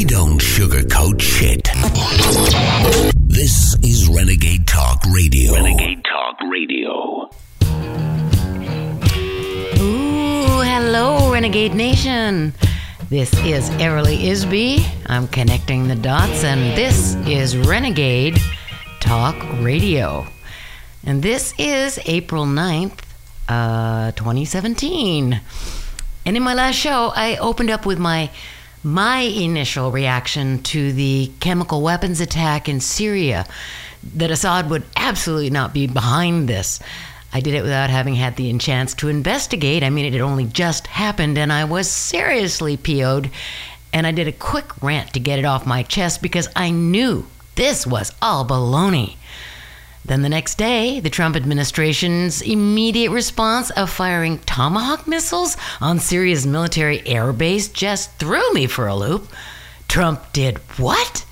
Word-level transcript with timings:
We 0.00 0.06
don't 0.06 0.40
sugarcoat 0.40 1.20
shit. 1.20 1.68
This 3.28 3.76
is 3.84 4.08
Renegade 4.08 4.66
Talk 4.66 5.04
Radio. 5.12 5.52
Renegade 5.52 6.02
Talk 6.04 6.40
Radio. 6.50 7.28
Ooh, 9.78 10.60
hello, 10.62 11.30
Renegade 11.30 11.74
Nation. 11.74 12.54
This 13.10 13.30
is 13.44 13.68
Everly 13.72 14.22
Isby. 14.22 14.82
I'm 15.04 15.28
connecting 15.28 15.88
the 15.88 15.96
dots, 15.96 16.44
and 16.44 16.74
this 16.78 17.14
is 17.28 17.54
Renegade 17.58 18.40
Talk 19.00 19.36
Radio. 19.60 20.26
And 21.04 21.22
this 21.22 21.52
is 21.58 21.98
April 22.06 22.46
9th, 22.46 23.00
uh, 23.50 24.12
2017. 24.12 25.42
And 26.24 26.36
in 26.38 26.42
my 26.42 26.54
last 26.54 26.76
show, 26.76 27.12
I 27.14 27.36
opened 27.36 27.68
up 27.68 27.84
with 27.84 27.98
my 27.98 28.30
my 28.82 29.18
initial 29.18 29.90
reaction 29.90 30.62
to 30.62 30.92
the 30.92 31.30
chemical 31.40 31.82
weapons 31.82 32.20
attack 32.20 32.68
in 32.68 32.80
Syria 32.80 33.46
that 34.14 34.30
Assad 34.30 34.70
would 34.70 34.84
absolutely 34.96 35.50
not 35.50 35.74
be 35.74 35.86
behind 35.86 36.48
this. 36.48 36.80
I 37.32 37.40
did 37.40 37.54
it 37.54 37.62
without 37.62 37.90
having 37.90 38.14
had 38.14 38.36
the 38.36 38.56
chance 38.58 38.94
to 38.94 39.08
investigate. 39.08 39.84
I 39.84 39.90
mean, 39.90 40.06
it 40.06 40.14
had 40.14 40.22
only 40.22 40.46
just 40.46 40.86
happened, 40.88 41.38
and 41.38 41.52
I 41.52 41.64
was 41.64 41.88
seriously 41.88 42.76
PO'd. 42.76 43.30
And 43.92 44.06
I 44.06 44.12
did 44.12 44.28
a 44.28 44.32
quick 44.32 44.82
rant 44.82 45.12
to 45.14 45.20
get 45.20 45.38
it 45.38 45.44
off 45.44 45.66
my 45.66 45.82
chest 45.82 46.22
because 46.22 46.48
I 46.56 46.70
knew 46.70 47.26
this 47.56 47.86
was 47.86 48.12
all 48.22 48.46
baloney. 48.46 49.16
Then 50.04 50.22
the 50.22 50.28
next 50.28 50.56
day, 50.56 50.98
the 51.00 51.10
Trump 51.10 51.36
administration's 51.36 52.40
immediate 52.42 53.10
response 53.10 53.70
of 53.70 53.90
firing 53.90 54.38
Tomahawk 54.40 55.06
missiles 55.06 55.56
on 55.80 55.98
Syria's 55.98 56.46
military 56.46 57.00
airbase 57.00 57.72
just 57.72 58.12
threw 58.18 58.52
me 58.52 58.66
for 58.66 58.86
a 58.86 58.96
loop. 58.96 59.28
Trump 59.88 60.32
did 60.32 60.58
what? 60.78 61.24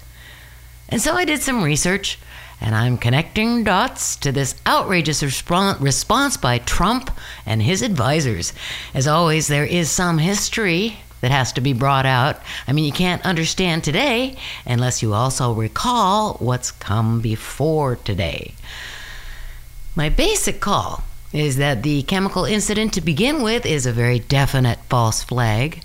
And 0.88 1.00
so 1.00 1.14
I 1.14 1.24
did 1.24 1.42
some 1.42 1.62
research, 1.62 2.18
and 2.60 2.74
I'm 2.74 2.98
connecting 2.98 3.64
dots 3.64 4.16
to 4.16 4.32
this 4.32 4.54
outrageous 4.66 5.22
respon- 5.22 5.80
response 5.80 6.36
by 6.36 6.58
Trump 6.58 7.10
and 7.46 7.62
his 7.62 7.82
advisors. 7.82 8.52
As 8.94 9.06
always, 9.08 9.48
there 9.48 9.64
is 9.66 9.90
some 9.90 10.18
history 10.18 10.98
that 11.20 11.30
has 11.30 11.52
to 11.52 11.60
be 11.60 11.72
brought 11.72 12.06
out. 12.06 12.40
I 12.66 12.72
mean, 12.72 12.84
you 12.84 12.92
can't 12.92 13.24
understand 13.24 13.84
today 13.84 14.36
unless 14.66 15.02
you 15.02 15.14
also 15.14 15.52
recall 15.52 16.34
what's 16.34 16.70
come 16.70 17.20
before 17.20 17.96
today. 17.96 18.54
My 19.96 20.08
basic 20.08 20.60
call 20.60 21.02
is 21.32 21.56
that 21.56 21.82
the 21.82 22.02
chemical 22.04 22.44
incident 22.44 22.92
to 22.94 23.00
begin 23.00 23.42
with 23.42 23.66
is 23.66 23.84
a 23.84 23.92
very 23.92 24.18
definite 24.18 24.78
false 24.88 25.22
flag. 25.22 25.82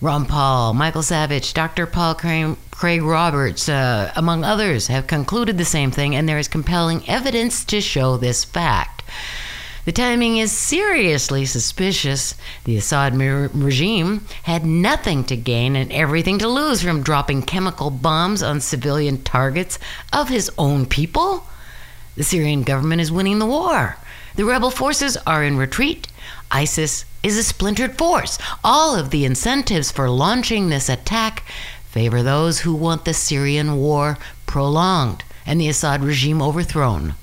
Ron 0.00 0.26
Paul, 0.26 0.74
Michael 0.74 1.04
Savage, 1.04 1.54
Dr. 1.54 1.86
Paul 1.86 2.16
Craig 2.16 3.02
Roberts, 3.02 3.68
uh, 3.68 4.10
among 4.16 4.42
others, 4.42 4.88
have 4.88 5.06
concluded 5.06 5.58
the 5.58 5.64
same 5.64 5.92
thing, 5.92 6.16
and 6.16 6.28
there 6.28 6.40
is 6.40 6.48
compelling 6.48 7.08
evidence 7.08 7.64
to 7.66 7.80
show 7.80 8.16
this 8.16 8.42
fact. 8.42 9.04
The 9.84 9.90
timing 9.90 10.36
is 10.36 10.52
seriously 10.52 11.44
suspicious. 11.44 12.36
The 12.64 12.76
Assad 12.76 13.16
regime 13.16 14.24
had 14.44 14.64
nothing 14.64 15.24
to 15.24 15.36
gain 15.36 15.74
and 15.74 15.92
everything 15.92 16.38
to 16.38 16.46
lose 16.46 16.82
from 16.82 17.02
dropping 17.02 17.42
chemical 17.42 17.90
bombs 17.90 18.44
on 18.44 18.60
civilian 18.60 19.22
targets 19.24 19.80
of 20.12 20.28
his 20.28 20.52
own 20.56 20.86
people. 20.86 21.48
The 22.14 22.22
Syrian 22.22 22.62
government 22.62 23.00
is 23.00 23.10
winning 23.10 23.40
the 23.40 23.46
war. 23.46 23.96
The 24.36 24.44
rebel 24.44 24.70
forces 24.70 25.16
are 25.26 25.42
in 25.42 25.56
retreat. 25.56 26.06
ISIS 26.52 27.04
is 27.24 27.36
a 27.36 27.42
splintered 27.42 27.98
force. 27.98 28.38
All 28.62 28.94
of 28.94 29.10
the 29.10 29.24
incentives 29.24 29.90
for 29.90 30.08
launching 30.08 30.68
this 30.68 30.88
attack 30.88 31.42
favor 31.86 32.22
those 32.22 32.60
who 32.60 32.72
want 32.72 33.04
the 33.04 33.14
Syrian 33.14 33.76
war 33.76 34.16
prolonged 34.46 35.24
and 35.44 35.60
the 35.60 35.68
Assad 35.68 36.04
regime 36.04 36.40
overthrown. 36.40 37.14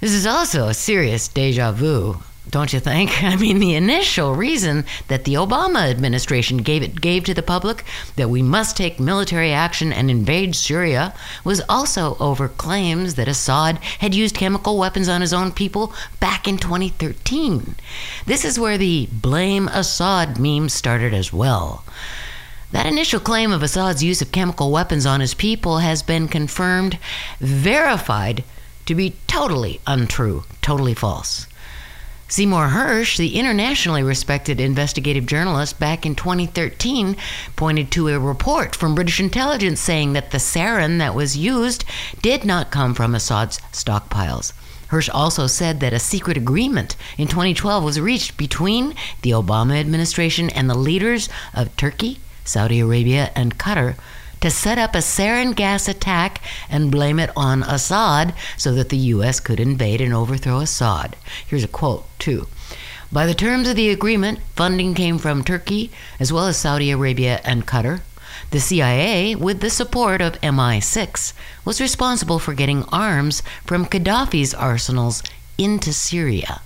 This 0.00 0.12
is 0.12 0.26
also 0.26 0.68
a 0.68 0.74
serious 0.74 1.26
deja 1.26 1.72
vu, 1.72 2.22
don't 2.48 2.72
you 2.72 2.78
think? 2.78 3.20
I 3.24 3.34
mean, 3.34 3.58
the 3.58 3.74
initial 3.74 4.36
reason 4.36 4.84
that 5.08 5.24
the 5.24 5.34
Obama 5.34 5.90
administration 5.90 6.58
gave 6.58 6.84
it 6.84 7.00
gave 7.00 7.24
to 7.24 7.34
the 7.34 7.42
public 7.42 7.84
that 8.14 8.30
we 8.30 8.40
must 8.40 8.76
take 8.76 9.00
military 9.00 9.52
action 9.52 9.92
and 9.92 10.08
invade 10.08 10.54
Syria 10.54 11.14
was 11.42 11.60
also 11.68 12.16
over 12.20 12.46
claims 12.46 13.16
that 13.16 13.26
Assad 13.26 13.78
had 13.98 14.14
used 14.14 14.36
chemical 14.36 14.78
weapons 14.78 15.08
on 15.08 15.20
his 15.20 15.32
own 15.32 15.50
people 15.50 15.92
back 16.20 16.46
in 16.46 16.58
2013. 16.58 17.74
This 18.24 18.44
is 18.44 18.56
where 18.56 18.78
the 18.78 19.08
blame 19.10 19.66
Assad 19.66 20.38
meme 20.38 20.68
started 20.68 21.12
as 21.12 21.32
well. 21.32 21.84
That 22.70 22.86
initial 22.86 23.18
claim 23.18 23.50
of 23.50 23.64
Assad's 23.64 24.04
use 24.04 24.22
of 24.22 24.30
chemical 24.30 24.70
weapons 24.70 25.06
on 25.06 25.20
his 25.20 25.34
people 25.34 25.78
has 25.78 26.04
been 26.04 26.28
confirmed, 26.28 26.98
verified 27.40 28.44
to 28.88 28.94
be 28.94 29.14
totally 29.26 29.80
untrue, 29.86 30.44
totally 30.62 30.94
false. 30.94 31.46
Seymour 32.26 32.68
Hersh, 32.68 33.18
the 33.18 33.36
internationally 33.38 34.02
respected 34.02 34.60
investigative 34.60 35.26
journalist, 35.26 35.78
back 35.78 36.06
in 36.06 36.14
2013 36.14 37.14
pointed 37.54 37.90
to 37.90 38.08
a 38.08 38.18
report 38.18 38.74
from 38.74 38.94
British 38.94 39.20
intelligence 39.20 39.78
saying 39.78 40.14
that 40.14 40.30
the 40.30 40.38
sarin 40.38 40.98
that 40.98 41.14
was 41.14 41.36
used 41.36 41.84
did 42.22 42.46
not 42.46 42.70
come 42.70 42.94
from 42.94 43.14
Assad's 43.14 43.58
stockpiles. 43.72 44.54
Hersh 44.88 45.10
also 45.12 45.46
said 45.46 45.80
that 45.80 45.92
a 45.92 45.98
secret 45.98 46.38
agreement 46.38 46.96
in 47.18 47.28
2012 47.28 47.84
was 47.84 48.00
reached 48.00 48.38
between 48.38 48.94
the 49.20 49.32
Obama 49.32 49.78
administration 49.78 50.48
and 50.48 50.68
the 50.68 50.74
leaders 50.74 51.28
of 51.52 51.76
Turkey, 51.76 52.20
Saudi 52.42 52.80
Arabia, 52.80 53.30
and 53.34 53.58
Qatar 53.58 53.96
to 54.40 54.50
set 54.50 54.78
up 54.78 54.94
a 54.94 54.98
sarin 54.98 55.54
gas 55.54 55.88
attack 55.88 56.40
and 56.70 56.90
blame 56.90 57.18
it 57.18 57.30
on 57.36 57.62
Assad 57.62 58.34
so 58.56 58.72
that 58.74 58.88
the 58.88 58.96
U.S. 59.14 59.40
could 59.40 59.60
invade 59.60 60.00
and 60.00 60.14
overthrow 60.14 60.60
Assad. 60.60 61.16
Here's 61.46 61.64
a 61.64 61.68
quote, 61.68 62.06
too. 62.18 62.46
By 63.10 63.26
the 63.26 63.34
terms 63.34 63.68
of 63.68 63.76
the 63.76 63.90
agreement, 63.90 64.40
funding 64.54 64.94
came 64.94 65.18
from 65.18 65.42
Turkey 65.42 65.90
as 66.20 66.32
well 66.32 66.46
as 66.46 66.56
Saudi 66.56 66.90
Arabia 66.90 67.40
and 67.44 67.66
Qatar. 67.66 68.02
The 68.50 68.60
CIA, 68.60 69.34
with 69.34 69.60
the 69.60 69.70
support 69.70 70.20
of 70.20 70.40
MI6, 70.40 71.32
was 71.64 71.80
responsible 71.80 72.38
for 72.38 72.54
getting 72.54 72.84
arms 72.84 73.42
from 73.64 73.86
Gaddafi's 73.86 74.54
arsenals 74.54 75.22
into 75.56 75.92
Syria. 75.92 76.60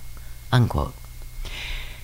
Unquote. 0.51 0.93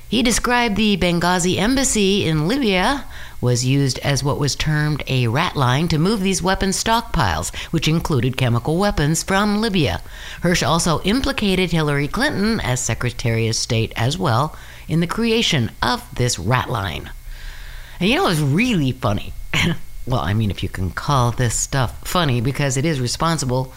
He 0.09 0.23
described 0.23 0.75
the 0.75 0.97
Benghazi 0.97 1.57
embassy 1.57 2.27
in 2.27 2.47
Libya 2.47 3.05
was 3.39 3.63
used 3.63 3.99
as 3.99 4.23
what 4.23 4.39
was 4.39 4.55
termed 4.55 5.03
a 5.05 5.27
rat 5.27 5.55
line 5.55 5.87
to 5.89 5.99
move 5.99 6.21
these 6.21 6.41
weapons 6.41 6.83
stockpiles, 6.83 7.55
which 7.71 7.87
included 7.87 8.35
chemical 8.35 8.77
weapons 8.77 9.21
from 9.21 9.61
Libya. 9.61 10.01
Hersh 10.41 10.67
also 10.67 10.99
implicated 11.01 11.71
Hillary 11.71 12.07
Clinton 12.07 12.59
as 12.59 12.81
Secretary 12.81 13.47
of 13.47 13.55
State 13.55 13.93
as 13.95 14.17
well 14.17 14.57
in 14.87 14.99
the 14.99 15.05
creation 15.05 15.69
of 15.79 16.03
this 16.15 16.39
rat 16.39 16.71
line. 16.71 17.11
And 17.99 18.09
you 18.09 18.15
know 18.15 18.23
what's 18.23 18.39
really 18.39 18.91
funny? 18.91 19.33
well, 20.07 20.21
I 20.21 20.33
mean, 20.33 20.49
if 20.49 20.63
you 20.63 20.69
can 20.69 20.89
call 20.89 21.29
this 21.29 21.53
stuff 21.53 22.01
funny, 22.03 22.41
because 22.41 22.77
it 22.77 22.83
is 22.85 22.99
responsible 22.99 23.71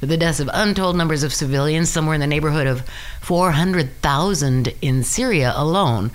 the 0.00 0.16
deaths 0.16 0.40
of 0.40 0.50
untold 0.52 0.96
numbers 0.96 1.22
of 1.22 1.34
civilians, 1.34 1.90
somewhere 1.90 2.14
in 2.14 2.20
the 2.20 2.26
neighborhood 2.26 2.66
of 2.66 2.88
400,000 3.20 4.74
in 4.80 5.02
Syria 5.02 5.52
alone. 5.56 6.10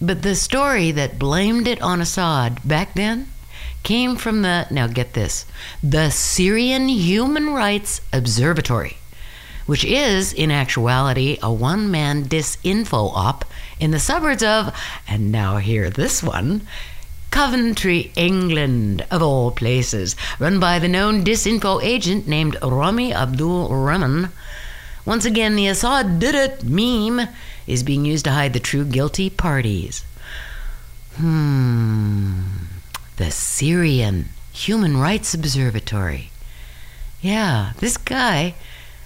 But 0.00 0.22
the 0.22 0.34
story 0.34 0.90
that 0.92 1.18
blamed 1.18 1.68
it 1.68 1.80
on 1.80 2.00
Assad 2.00 2.60
back 2.66 2.94
then 2.94 3.28
came 3.82 4.16
from 4.16 4.42
the, 4.42 4.66
now 4.70 4.86
get 4.86 5.14
this, 5.14 5.46
the 5.82 6.10
Syrian 6.10 6.88
Human 6.88 7.50
Rights 7.50 8.00
Observatory, 8.12 8.98
which 9.66 9.84
is, 9.84 10.32
in 10.32 10.50
actuality, 10.50 11.38
a 11.42 11.52
one 11.52 11.90
man 11.90 12.24
disinfo 12.24 13.12
op 13.14 13.44
in 13.80 13.90
the 13.90 13.98
suburbs 13.98 14.42
of, 14.42 14.76
and 15.08 15.32
now 15.32 15.56
hear 15.56 15.90
this 15.90 16.22
one, 16.22 16.66
Coventry, 17.32 18.12
England, 18.14 19.06
of 19.10 19.22
all 19.22 19.50
places, 19.50 20.14
run 20.38 20.60
by 20.60 20.78
the 20.78 20.86
known 20.86 21.24
disinfo 21.24 21.82
agent 21.82 22.28
named 22.28 22.58
Rami 22.62 23.14
Abdul 23.14 23.70
Rahman. 23.70 24.28
Once 25.06 25.24
again, 25.24 25.56
the 25.56 25.66
Assad 25.66 26.18
did 26.18 26.34
it 26.34 26.62
meme 26.62 27.26
is 27.66 27.82
being 27.82 28.04
used 28.04 28.26
to 28.26 28.32
hide 28.32 28.52
the 28.52 28.60
true 28.60 28.84
guilty 28.84 29.30
parties. 29.30 30.04
Hmm. 31.16 32.42
The 33.16 33.30
Syrian 33.30 34.28
Human 34.52 34.98
Rights 34.98 35.32
Observatory. 35.32 36.30
Yeah, 37.22 37.72
this 37.78 37.96
guy 37.96 38.54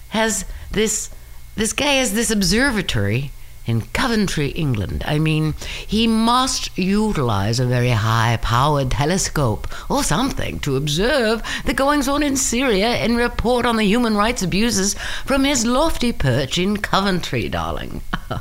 has 0.08 0.44
this 0.72 1.10
this 1.54 1.72
guy 1.72 1.92
has 1.92 2.12
this 2.12 2.32
observatory 2.32 3.30
in 3.66 3.82
Coventry, 3.92 4.48
England. 4.48 5.02
I 5.06 5.18
mean, 5.18 5.54
he 5.86 6.06
must 6.06 6.76
utilize 6.78 7.60
a 7.60 7.66
very 7.66 7.90
high 7.90 8.38
powered 8.40 8.92
telescope 8.92 9.68
or 9.90 10.02
something 10.02 10.60
to 10.60 10.76
observe 10.76 11.42
the 11.64 11.74
goings 11.74 12.08
on 12.08 12.22
in 12.22 12.36
Syria 12.36 12.88
and 12.88 13.16
report 13.16 13.66
on 13.66 13.76
the 13.76 13.84
human 13.84 14.16
rights 14.16 14.42
abuses 14.42 14.94
from 15.24 15.44
his 15.44 15.66
lofty 15.66 16.12
perch 16.12 16.58
in 16.58 16.76
Coventry, 16.76 17.48
darling. 17.48 18.02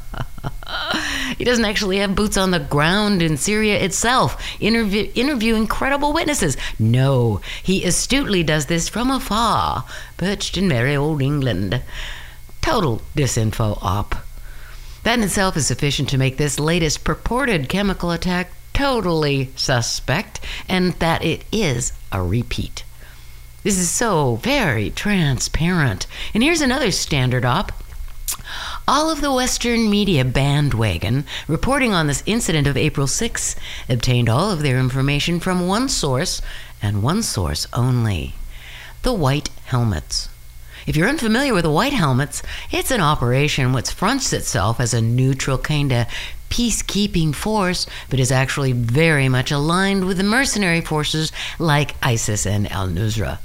He 1.38 1.44
doesn't 1.44 1.66
actually 1.66 1.98
have 1.98 2.16
boots 2.16 2.38
on 2.38 2.52
the 2.52 2.60
ground 2.60 3.22
in 3.22 3.38
Syria 3.38 3.80
itself, 3.80 4.42
interview, 4.60 5.12
interviewing 5.16 5.68
credible 5.68 6.14
witnesses. 6.14 6.56
No, 6.80 7.42
he 7.64 7.84
astutely 7.84 8.44
does 8.44 8.68
this 8.68 8.88
from 8.88 9.12
afar, 9.12 9.86
perched 10.18 10.58
in 10.58 10.68
merry 10.68 10.96
old 10.96 11.22
England. 11.22 11.82
Total 12.62 13.02
disinfo 13.16 13.78
op. 13.82 14.25
That 15.06 15.20
in 15.20 15.24
itself 15.24 15.56
is 15.56 15.68
sufficient 15.68 16.10
to 16.10 16.18
make 16.18 16.38
this 16.38 16.60
latest 16.60 17.04
purported 17.04 17.70
chemical 17.70 18.10
attack 18.10 18.52
totally 18.74 19.52
suspect, 19.56 20.40
and 20.68 20.94
that 20.94 21.24
it 21.24 21.44
is 21.52 21.94
a 22.12 22.24
repeat. 22.24 22.84
This 23.62 23.78
is 23.78 23.92
so 23.92 24.38
very 24.38 24.90
transparent. 24.90 26.08
And 26.34 26.42
here's 26.42 26.60
another 26.60 26.90
standard 26.90 27.46
op. 27.46 27.72
All 28.88 29.12
of 29.12 29.22
the 29.22 29.32
Western 29.32 29.92
media 29.92 30.26
bandwagon 30.26 31.26
reporting 31.48 31.94
on 31.94 32.08
this 32.08 32.24
incident 32.26 32.66
of 32.66 32.76
April 32.76 33.06
6 33.06 33.56
obtained 33.88 34.28
all 34.28 34.50
of 34.50 34.64
their 34.64 34.80
information 34.80 35.40
from 35.40 35.68
one 35.68 35.88
source 35.88 36.42
and 36.82 37.04
one 37.04 37.22
source 37.22 37.68
only 37.74 38.34
the 39.04 39.14
White 39.14 39.50
Helmets. 39.66 40.30
If 40.88 40.96
you're 40.96 41.10
unfamiliar 41.10 41.52
with 41.52 41.64
the 41.64 41.72
White 41.72 41.94
Helmets, 41.94 42.44
it's 42.70 42.92
an 42.92 43.02
operation 43.02 43.74
which 43.74 43.90
fronts 43.90 44.32
itself 44.32 44.80
as 44.80 44.94
a 44.94 45.02
neutral 45.02 45.58
kind 45.58 45.92
of 45.92 46.06
peacekeeping 46.52 47.34
force, 47.34 47.88
but 48.08 48.20
is 48.20 48.32
actually 48.32 48.72
very 48.72 49.28
much 49.28 49.50
aligned 49.50 50.06
with 50.06 50.18
the 50.18 50.24
mercenary 50.24 50.82
forces 50.82 51.32
like 51.58 51.96
ISIS 52.04 52.46
and 52.46 52.72
al 52.72 52.88
Nusra. 52.88 53.40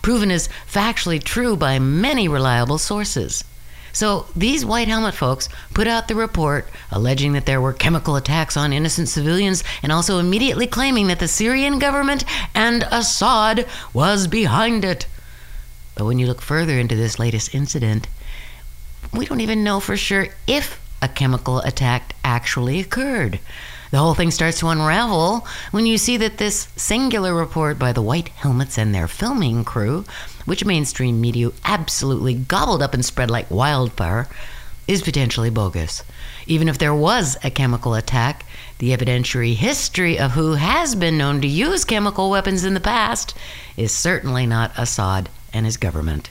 Proven 0.00 0.30
as 0.30 0.48
factually 0.66 1.22
true 1.22 1.56
by 1.56 1.78
many 1.78 2.26
reliable 2.26 2.78
sources. 2.78 3.44
So 3.92 4.26
these 4.34 4.64
white 4.64 4.88
helmet 4.88 5.14
folks 5.14 5.50
put 5.74 5.88
out 5.88 6.08
the 6.08 6.14
report 6.14 6.70
alleging 6.90 7.34
that 7.34 7.44
there 7.44 7.60
were 7.60 7.74
chemical 7.74 8.16
attacks 8.16 8.56
on 8.56 8.72
innocent 8.72 9.10
civilians 9.10 9.62
and 9.82 9.92
also 9.92 10.18
immediately 10.18 10.66
claiming 10.66 11.08
that 11.08 11.18
the 11.18 11.28
Syrian 11.28 11.78
government 11.78 12.24
and 12.54 12.88
Assad 12.90 13.66
was 13.92 14.26
behind 14.26 14.86
it. 14.86 15.06
But 15.98 16.04
when 16.04 16.20
you 16.20 16.28
look 16.28 16.40
further 16.40 16.78
into 16.78 16.94
this 16.94 17.18
latest 17.18 17.52
incident, 17.56 18.06
we 19.12 19.26
don't 19.26 19.40
even 19.40 19.64
know 19.64 19.80
for 19.80 19.96
sure 19.96 20.28
if 20.46 20.80
a 21.02 21.08
chemical 21.08 21.58
attack 21.58 22.14
actually 22.22 22.78
occurred. 22.78 23.40
The 23.90 23.98
whole 23.98 24.14
thing 24.14 24.30
starts 24.30 24.60
to 24.60 24.68
unravel 24.68 25.44
when 25.72 25.86
you 25.86 25.98
see 25.98 26.16
that 26.18 26.38
this 26.38 26.68
singular 26.76 27.34
report 27.34 27.80
by 27.80 27.92
the 27.92 28.02
White 28.02 28.28
Helmets 28.28 28.78
and 28.78 28.94
their 28.94 29.08
filming 29.08 29.64
crew, 29.64 30.04
which 30.44 30.64
mainstream 30.64 31.20
media 31.20 31.50
absolutely 31.64 32.34
gobbled 32.34 32.80
up 32.80 32.94
and 32.94 33.04
spread 33.04 33.28
like 33.28 33.50
wildfire, 33.50 34.28
is 34.86 35.02
potentially 35.02 35.50
bogus. 35.50 36.04
Even 36.46 36.68
if 36.68 36.78
there 36.78 36.94
was 36.94 37.36
a 37.42 37.50
chemical 37.50 37.94
attack, 37.94 38.44
the 38.78 38.96
evidentiary 38.96 39.54
history 39.54 40.16
of 40.16 40.30
who 40.30 40.52
has 40.52 40.94
been 40.94 41.18
known 41.18 41.40
to 41.40 41.48
use 41.48 41.84
chemical 41.84 42.30
weapons 42.30 42.64
in 42.64 42.74
the 42.74 42.80
past 42.80 43.34
is 43.76 43.90
certainly 43.90 44.46
not 44.46 44.70
Assad 44.78 45.28
and 45.52 45.66
his 45.66 45.76
government. 45.76 46.30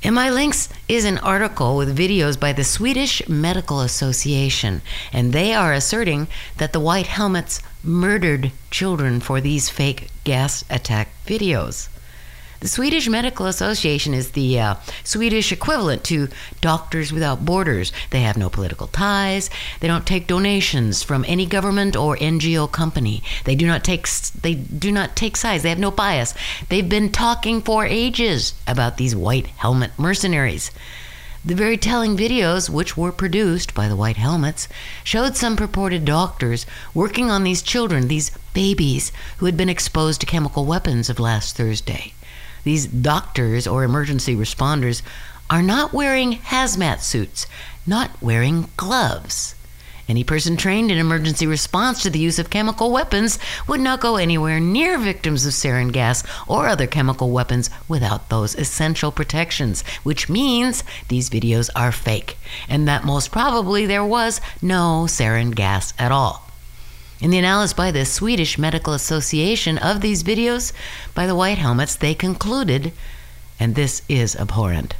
In 0.00 0.14
my 0.14 0.30
links 0.30 0.68
is 0.88 1.04
an 1.04 1.18
article 1.18 1.76
with 1.76 1.98
videos 1.98 2.38
by 2.38 2.52
the 2.52 2.62
Swedish 2.62 3.28
Medical 3.28 3.80
Association, 3.80 4.80
and 5.12 5.32
they 5.32 5.52
are 5.52 5.72
asserting 5.72 6.28
that 6.58 6.72
the 6.72 6.78
White 6.78 7.08
Helmets 7.08 7.60
murdered 7.82 8.52
children 8.70 9.18
for 9.18 9.40
these 9.40 9.68
fake 9.68 10.10
gas 10.22 10.64
attack 10.70 11.08
videos. 11.26 11.88
The 12.60 12.66
Swedish 12.66 13.08
Medical 13.08 13.46
Association 13.46 14.12
is 14.14 14.32
the 14.32 14.58
uh, 14.58 14.74
Swedish 15.04 15.52
equivalent 15.52 16.02
to 16.04 16.26
Doctors 16.60 17.12
Without 17.12 17.44
Borders. 17.44 17.92
They 18.10 18.22
have 18.22 18.36
no 18.36 18.50
political 18.50 18.88
ties. 18.88 19.48
They 19.78 19.86
don't 19.86 20.04
take 20.04 20.26
donations 20.26 21.04
from 21.04 21.24
any 21.28 21.46
government 21.46 21.94
or 21.94 22.16
NGO 22.16 22.68
company. 22.72 23.22
They 23.44 23.54
do 23.54 23.64
not 23.68 23.84
take 23.84 24.08
they 24.42 24.54
do 24.54 24.90
not 24.90 25.14
take 25.14 25.36
sides. 25.36 25.62
They 25.62 25.68
have 25.68 25.78
no 25.78 25.92
bias. 25.92 26.34
They've 26.68 26.88
been 26.88 27.12
talking 27.12 27.62
for 27.62 27.86
ages 27.86 28.54
about 28.66 28.96
these 28.96 29.14
white 29.14 29.46
helmet 29.58 29.92
mercenaries. 29.96 30.72
The 31.44 31.54
very 31.54 31.76
telling 31.76 32.16
videos, 32.16 32.68
which 32.68 32.96
were 32.96 33.12
produced 33.12 33.72
by 33.72 33.86
the 33.86 33.94
White 33.94 34.16
Helmets, 34.16 34.66
showed 35.04 35.36
some 35.36 35.54
purported 35.54 36.04
doctors 36.04 36.66
working 36.92 37.30
on 37.30 37.44
these 37.44 37.62
children, 37.62 38.08
these 38.08 38.32
babies, 38.52 39.12
who 39.36 39.46
had 39.46 39.56
been 39.56 39.68
exposed 39.68 40.20
to 40.22 40.26
chemical 40.26 40.64
weapons 40.64 41.08
of 41.08 41.20
last 41.20 41.56
Thursday. 41.56 42.12
These 42.64 42.86
doctors 42.86 43.66
or 43.66 43.84
emergency 43.84 44.36
responders 44.36 45.02
are 45.50 45.62
not 45.62 45.92
wearing 45.92 46.34
hazmat 46.34 47.00
suits, 47.00 47.46
not 47.86 48.10
wearing 48.20 48.68
gloves. 48.76 49.54
Any 50.08 50.24
person 50.24 50.56
trained 50.56 50.90
in 50.90 50.96
emergency 50.96 51.46
response 51.46 52.02
to 52.02 52.08
the 52.10 52.18
use 52.18 52.38
of 52.38 52.48
chemical 52.48 52.90
weapons 52.90 53.38
would 53.66 53.80
not 53.80 54.00
go 54.00 54.16
anywhere 54.16 54.58
near 54.58 54.96
victims 54.96 55.44
of 55.44 55.52
sarin 55.52 55.92
gas 55.92 56.24
or 56.46 56.66
other 56.66 56.86
chemical 56.86 57.30
weapons 57.30 57.68
without 57.88 58.30
those 58.30 58.54
essential 58.54 59.12
protections, 59.12 59.82
which 60.04 60.30
means 60.30 60.82
these 61.08 61.28
videos 61.28 61.68
are 61.76 61.92
fake, 61.92 62.38
and 62.70 62.88
that 62.88 63.04
most 63.04 63.30
probably 63.30 63.84
there 63.84 64.04
was 64.04 64.40
no 64.62 65.04
sarin 65.06 65.54
gas 65.54 65.92
at 65.98 66.10
all. 66.10 66.47
In 67.20 67.30
the 67.30 67.38
analysis 67.38 67.74
by 67.74 67.90
the 67.90 68.04
Swedish 68.04 68.58
Medical 68.58 68.92
Association 68.92 69.76
of 69.76 70.00
these 70.00 70.22
videos 70.22 70.72
by 71.14 71.26
the 71.26 71.34
White 71.34 71.58
Helmets, 71.58 71.96
they 71.96 72.14
concluded, 72.14 72.92
and 73.58 73.74
this 73.74 74.02
is 74.08 74.36
abhorrent, 74.36 74.94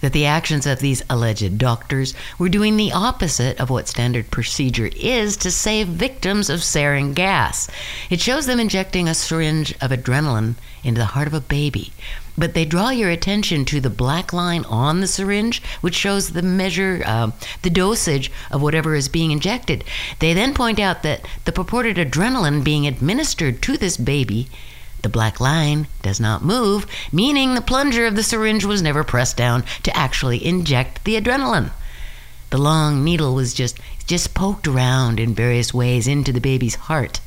that 0.00 0.12
the 0.12 0.26
actions 0.26 0.66
of 0.66 0.80
these 0.80 1.04
alleged 1.08 1.56
doctors 1.56 2.12
were 2.38 2.48
doing 2.48 2.76
the 2.76 2.90
opposite 2.90 3.56
of 3.60 3.70
what 3.70 3.86
standard 3.86 4.32
procedure 4.32 4.90
is 4.96 5.36
to 5.36 5.50
save 5.52 5.86
victims 5.86 6.50
of 6.50 6.58
sarin 6.58 7.14
gas. 7.14 7.68
It 8.10 8.20
shows 8.20 8.46
them 8.46 8.58
injecting 8.58 9.08
a 9.08 9.14
syringe 9.14 9.72
of 9.80 9.92
adrenaline 9.92 10.56
into 10.82 10.98
the 10.98 11.06
heart 11.06 11.28
of 11.28 11.34
a 11.34 11.40
baby, 11.40 11.92
but 12.36 12.54
they 12.54 12.64
draw 12.64 12.90
your 12.90 13.10
attention 13.10 13.64
to 13.64 13.80
the 13.80 13.90
black 13.90 14.32
line 14.32 14.64
on 14.64 15.00
the 15.00 15.06
syringe, 15.06 15.62
which 15.80 15.94
shows 15.94 16.30
the 16.30 16.42
measure, 16.42 17.02
uh, 17.06 17.30
the 17.62 17.70
dosage 17.70 18.30
of 18.50 18.62
whatever 18.62 18.94
is 18.94 19.08
being 19.08 19.30
injected. 19.30 19.84
They 20.18 20.32
then 20.32 20.54
point 20.54 20.78
out 20.78 21.02
that 21.02 21.26
the 21.44 21.52
purported 21.52 21.96
adrenaline 21.96 22.64
being 22.64 22.86
administered 22.86 23.62
to 23.62 23.76
this 23.76 23.96
baby, 23.96 24.48
the 25.02 25.08
black 25.08 25.38
line 25.38 25.86
does 26.02 26.18
not 26.18 26.42
move, 26.42 26.86
meaning 27.12 27.54
the 27.54 27.60
plunger 27.60 28.06
of 28.06 28.16
the 28.16 28.22
syringe 28.22 28.64
was 28.64 28.82
never 28.82 29.04
pressed 29.04 29.36
down 29.36 29.64
to 29.82 29.96
actually 29.96 30.44
inject 30.44 31.04
the 31.04 31.20
adrenaline. 31.20 31.70
The 32.50 32.58
long 32.58 33.04
needle 33.04 33.34
was 33.34 33.52
just 33.52 33.78
just 34.06 34.34
poked 34.34 34.68
around 34.68 35.18
in 35.18 35.34
various 35.34 35.72
ways 35.72 36.06
into 36.06 36.32
the 36.32 36.40
baby's 36.40 36.74
heart. 36.74 37.20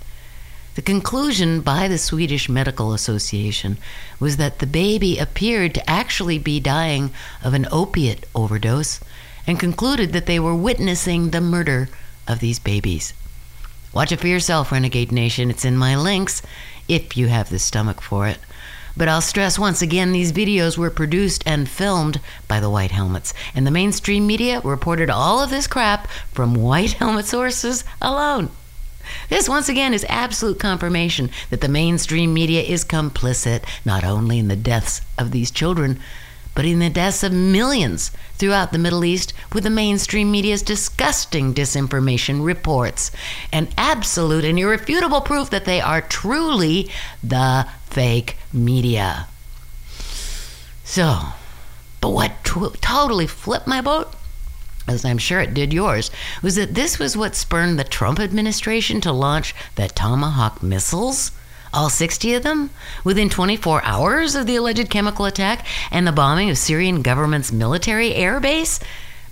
The 0.77 0.83
conclusion 0.83 1.61
by 1.61 1.87
the 1.87 1.97
Swedish 1.97 2.47
Medical 2.47 2.93
Association 2.93 3.79
was 4.19 4.37
that 4.37 4.59
the 4.59 4.67
baby 4.67 5.17
appeared 5.17 5.73
to 5.73 5.89
actually 5.89 6.37
be 6.37 6.59
dying 6.59 7.09
of 7.43 7.55
an 7.55 7.67
opiate 7.71 8.27
overdose 8.35 8.99
and 9.47 9.59
concluded 9.59 10.13
that 10.13 10.27
they 10.27 10.39
were 10.39 10.53
witnessing 10.53 11.31
the 11.31 11.41
murder 11.41 11.89
of 12.27 12.41
these 12.41 12.59
babies. 12.59 13.15
Watch 13.91 14.11
it 14.11 14.19
for 14.19 14.27
yourself, 14.27 14.71
Renegade 14.71 15.11
Nation. 15.11 15.49
It's 15.49 15.65
in 15.65 15.77
my 15.77 15.95
links 15.95 16.43
if 16.87 17.17
you 17.17 17.25
have 17.25 17.49
the 17.49 17.57
stomach 17.57 17.99
for 17.99 18.27
it. 18.27 18.37
But 18.95 19.07
I'll 19.07 19.21
stress 19.21 19.57
once 19.57 19.81
again 19.81 20.11
these 20.11 20.31
videos 20.31 20.77
were 20.77 20.91
produced 20.91 21.41
and 21.47 21.67
filmed 21.67 22.21
by 22.47 22.59
the 22.59 22.69
White 22.69 22.91
Helmets, 22.91 23.33
and 23.55 23.65
the 23.65 23.71
mainstream 23.71 24.27
media 24.27 24.61
reported 24.63 25.09
all 25.09 25.41
of 25.41 25.49
this 25.49 25.65
crap 25.65 26.07
from 26.31 26.53
White 26.53 26.93
Helmet 26.93 27.25
sources 27.25 27.83
alone. 27.99 28.51
This, 29.29 29.49
once 29.49 29.69
again, 29.69 29.93
is 29.93 30.05
absolute 30.09 30.59
confirmation 30.59 31.29
that 31.49 31.61
the 31.61 31.67
mainstream 31.67 32.33
media 32.33 32.61
is 32.61 32.85
complicit 32.85 33.63
not 33.85 34.03
only 34.03 34.39
in 34.39 34.47
the 34.47 34.55
deaths 34.55 35.01
of 35.17 35.31
these 35.31 35.51
children, 35.51 35.99
but 36.57 36.65
in 36.65 36.79
the 36.79 36.89
deaths 36.89 37.21
of 37.21 37.31
millions 37.31 38.09
throughout 38.33 38.71
the 38.71 38.79
Middle 38.79 39.05
East 39.05 39.31
with 39.53 39.63
the 39.63 39.69
mainstream 39.69 40.31
media's 40.31 40.63
disgusting 40.63 41.53
disinformation 41.53 42.43
reports. 42.43 43.11
An 43.53 43.67
absolute 43.77 44.43
and 44.43 44.57
irrefutable 44.57 45.21
proof 45.21 45.51
that 45.51 45.65
they 45.65 45.79
are 45.79 46.01
truly 46.01 46.89
the 47.23 47.67
fake 47.85 48.37
media. 48.51 49.27
So, 50.83 51.19
but 52.01 52.09
what 52.09 52.43
t- 52.43 52.69
totally 52.81 53.27
flipped 53.27 53.67
my 53.67 53.81
boat 53.81 54.11
as 54.87 55.03
I'm 55.03 55.17
sure 55.17 55.41
it 55.41 55.53
did 55.53 55.73
yours, 55.73 56.09
was 56.41 56.55
that 56.55 56.75
this 56.75 56.97
was 56.97 57.17
what 57.17 57.35
spurned 57.35 57.77
the 57.77 57.83
Trump 57.83 58.19
administration 58.19 59.01
to 59.01 59.11
launch 59.11 59.53
the 59.75 59.87
Tomahawk 59.87 60.63
missiles. 60.63 61.31
All 61.73 61.89
60 61.89 62.33
of 62.33 62.43
them 62.43 62.69
within 63.03 63.29
24 63.29 63.83
hours 63.83 64.35
of 64.35 64.47
the 64.47 64.55
alleged 64.55 64.89
chemical 64.89 65.25
attack 65.25 65.65
and 65.91 66.07
the 66.07 66.11
bombing 66.11 66.49
of 66.49 66.57
Syrian 66.57 67.01
government's 67.01 67.51
military 67.51 68.11
airbase 68.11 68.81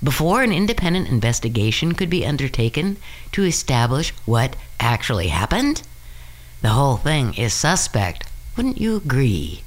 before 0.04 0.44
an 0.44 0.52
independent 0.52 1.08
investigation 1.08 1.94
could 1.94 2.10
be 2.10 2.26
undertaken 2.26 2.98
to 3.32 3.44
establish 3.44 4.12
what 4.26 4.56
actually 4.80 5.30
happened? 5.30 5.82
The 6.62 6.70
whole 6.70 6.98
thing 6.98 7.34
is 7.36 7.54
suspect, 7.54 8.26
wouldn't 8.58 8.82
you 8.82 8.98
agree? 8.98 9.64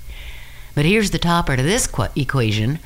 But 0.75 0.85
here's 0.85 1.11
the 1.11 1.18
topper 1.18 1.57
to 1.57 1.62
this 1.62 1.87
qu- 1.87 2.09
equation 2.14 2.78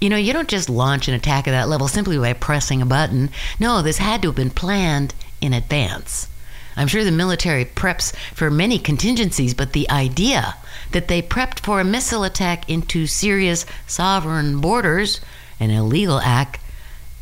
You 0.00 0.08
know, 0.08 0.16
you 0.16 0.32
don't 0.32 0.48
just 0.48 0.68
launch 0.68 1.08
an 1.08 1.14
attack 1.14 1.48
at 1.48 1.50
that 1.50 1.68
level 1.68 1.88
simply 1.88 2.18
by 2.18 2.32
pressing 2.32 2.80
a 2.80 2.86
button. 2.86 3.30
No, 3.58 3.82
this 3.82 3.98
had 3.98 4.22
to 4.22 4.28
have 4.28 4.36
been 4.36 4.50
planned 4.50 5.14
in 5.40 5.52
advance. 5.52 6.28
I'm 6.76 6.86
sure 6.86 7.02
the 7.02 7.10
military 7.10 7.64
preps 7.64 8.14
for 8.32 8.50
many 8.50 8.78
contingencies, 8.78 9.54
but 9.54 9.72
the 9.72 9.90
idea 9.90 10.54
that 10.92 11.08
they 11.08 11.20
prepped 11.20 11.58
for 11.60 11.80
a 11.80 11.84
missile 11.84 12.22
attack 12.22 12.70
into 12.70 13.08
Syria's 13.08 13.66
sovereign 13.88 14.60
borders, 14.60 15.20
an 15.58 15.70
illegal 15.70 16.20
act, 16.20 16.60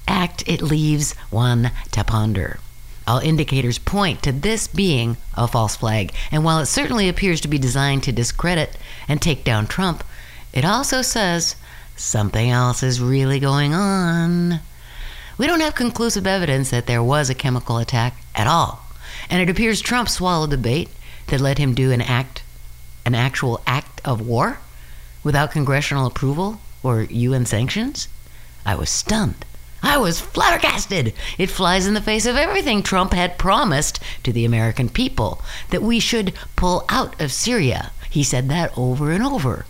act 0.06 0.44
it 0.46 0.60
leaves 0.60 1.14
one 1.30 1.70
to 1.92 2.04
ponder. 2.04 2.58
All 3.06 3.18
indicators 3.20 3.78
point 3.78 4.22
to 4.24 4.32
this 4.32 4.68
being 4.68 5.16
a 5.34 5.48
false 5.48 5.76
flag, 5.76 6.12
and 6.30 6.44
while 6.44 6.58
it 6.58 6.66
certainly 6.66 7.08
appears 7.08 7.40
to 7.40 7.48
be 7.48 7.58
designed 7.58 8.02
to 8.02 8.12
discredit 8.12 8.76
and 9.08 9.22
take 9.22 9.42
down 9.42 9.66
Trump, 9.66 10.04
it 10.52 10.66
also 10.66 11.00
says 11.00 11.56
something 11.96 12.50
else 12.50 12.82
is 12.82 13.00
really 13.00 13.40
going 13.40 13.74
on. 13.74 14.60
We 15.38 15.46
don't 15.46 15.60
have 15.60 15.74
conclusive 15.74 16.26
evidence 16.26 16.70
that 16.70 16.86
there 16.86 17.02
was 17.02 17.28
a 17.28 17.34
chemical 17.34 17.78
attack 17.78 18.14
at 18.34 18.46
all, 18.46 18.86
and 19.28 19.42
it 19.42 19.50
appears 19.50 19.80
Trump 19.80 20.08
swallowed 20.08 20.50
the 20.50 20.58
bait 20.58 20.88
that 21.26 21.40
led 21.40 21.58
him 21.58 21.74
do 21.74 21.90
an 21.90 22.00
act, 22.00 22.42
an 23.04 23.14
actual 23.14 23.60
act 23.66 24.00
of 24.04 24.20
war, 24.26 24.58
without 25.24 25.50
congressional 25.50 26.06
approval 26.06 26.60
or 26.82 27.02
UN 27.02 27.44
sanctions. 27.44 28.08
I 28.64 28.74
was 28.76 28.90
stunned. 28.90 29.44
I 29.82 29.98
was 29.98 30.20
flabbergasted. 30.20 31.12
It 31.38 31.50
flies 31.50 31.86
in 31.86 31.94
the 31.94 32.00
face 32.00 32.26
of 32.26 32.36
everything 32.36 32.82
Trump 32.82 33.12
had 33.12 33.38
promised 33.38 34.00
to 34.24 34.32
the 34.32 34.44
American 34.44 34.88
people 34.88 35.42
that 35.70 35.82
we 35.82 36.00
should 36.00 36.32
pull 36.56 36.84
out 36.88 37.20
of 37.20 37.32
Syria. 37.32 37.92
He 38.10 38.22
said 38.22 38.48
that 38.48 38.76
over 38.76 39.12
and 39.12 39.22
over. 39.22 39.66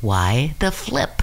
Why 0.00 0.54
the 0.58 0.72
flip? 0.72 1.22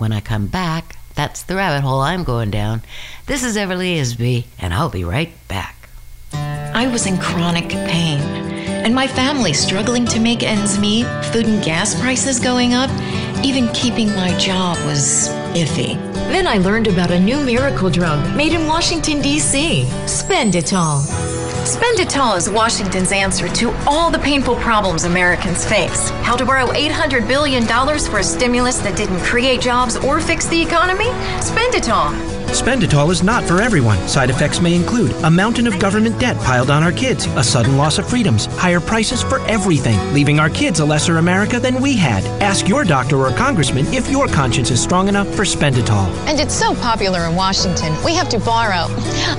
When 0.00 0.12
I 0.12 0.20
come 0.22 0.46
back, 0.46 0.96
that's 1.14 1.42
the 1.42 1.56
rabbit 1.56 1.82
hole 1.82 2.00
I'm 2.00 2.24
going 2.24 2.50
down. 2.50 2.80
This 3.26 3.44
is 3.44 3.54
Everly 3.54 3.98
Isby, 3.98 4.46
and 4.58 4.72
I'll 4.72 4.88
be 4.88 5.04
right 5.04 5.30
back. 5.46 5.90
I 6.32 6.88
was 6.90 7.04
in 7.04 7.18
chronic 7.18 7.68
pain, 7.68 8.18
and 8.82 8.94
my 8.94 9.06
family 9.06 9.52
struggling 9.52 10.06
to 10.06 10.18
make 10.18 10.42
ends 10.42 10.78
meet, 10.78 11.04
food 11.24 11.44
and 11.44 11.62
gas 11.62 12.00
prices 12.00 12.40
going 12.40 12.72
up, 12.72 12.88
even 13.44 13.68
keeping 13.74 14.08
my 14.14 14.34
job 14.38 14.78
was 14.86 15.28
iffy. 15.52 15.96
Then 16.32 16.46
I 16.46 16.56
learned 16.56 16.86
about 16.86 17.10
a 17.10 17.20
new 17.20 17.38
miracle 17.44 17.90
drug 17.90 18.34
made 18.34 18.54
in 18.54 18.66
Washington, 18.66 19.20
D.C. 19.20 19.84
Spenditol. 20.06 21.39
Spenditol 21.70 22.36
is 22.36 22.50
Washington's 22.50 23.12
answer 23.12 23.48
to 23.48 23.70
all 23.86 24.10
the 24.10 24.18
painful 24.18 24.56
problems 24.56 25.04
Americans 25.04 25.64
face. 25.64 26.10
How 26.24 26.34
to 26.34 26.44
borrow 26.44 26.66
$800 26.66 27.28
billion 27.28 27.64
for 27.64 28.18
a 28.18 28.24
stimulus 28.24 28.80
that 28.80 28.96
didn't 28.96 29.20
create 29.20 29.60
jobs 29.60 29.96
or 29.96 30.20
fix 30.20 30.48
the 30.48 30.60
economy? 30.60 31.10
Spenditol. 31.40 32.29
Spenditol 32.52 33.10
is 33.10 33.22
not 33.22 33.44
for 33.44 33.62
everyone. 33.62 33.96
Side 34.08 34.28
effects 34.28 34.60
may 34.60 34.74
include 34.74 35.12
a 35.22 35.30
mountain 35.30 35.68
of 35.68 35.78
government 35.78 36.18
debt 36.18 36.36
piled 36.38 36.68
on 36.68 36.82
our 36.82 36.90
kids, 36.90 37.26
a 37.36 37.44
sudden 37.44 37.76
loss 37.76 37.98
of 37.98 38.08
freedoms, 38.08 38.46
higher 38.56 38.80
prices 38.80 39.22
for 39.22 39.38
everything, 39.46 39.96
leaving 40.12 40.40
our 40.40 40.50
kids 40.50 40.80
a 40.80 40.84
lesser 40.84 41.18
America 41.18 41.60
than 41.60 41.80
we 41.80 41.96
had. 41.96 42.24
Ask 42.42 42.68
your 42.68 42.84
doctor 42.84 43.16
or 43.16 43.30
congressman 43.30 43.86
if 43.94 44.10
your 44.10 44.26
conscience 44.26 44.72
is 44.72 44.82
strong 44.82 45.08
enough 45.08 45.28
for 45.34 45.44
Spenditol. 45.44 46.06
And 46.26 46.40
it's 46.40 46.52
so 46.52 46.74
popular 46.74 47.20
in 47.26 47.36
Washington, 47.36 47.94
we 48.04 48.14
have 48.14 48.28
to 48.30 48.40
borrow, 48.40 48.86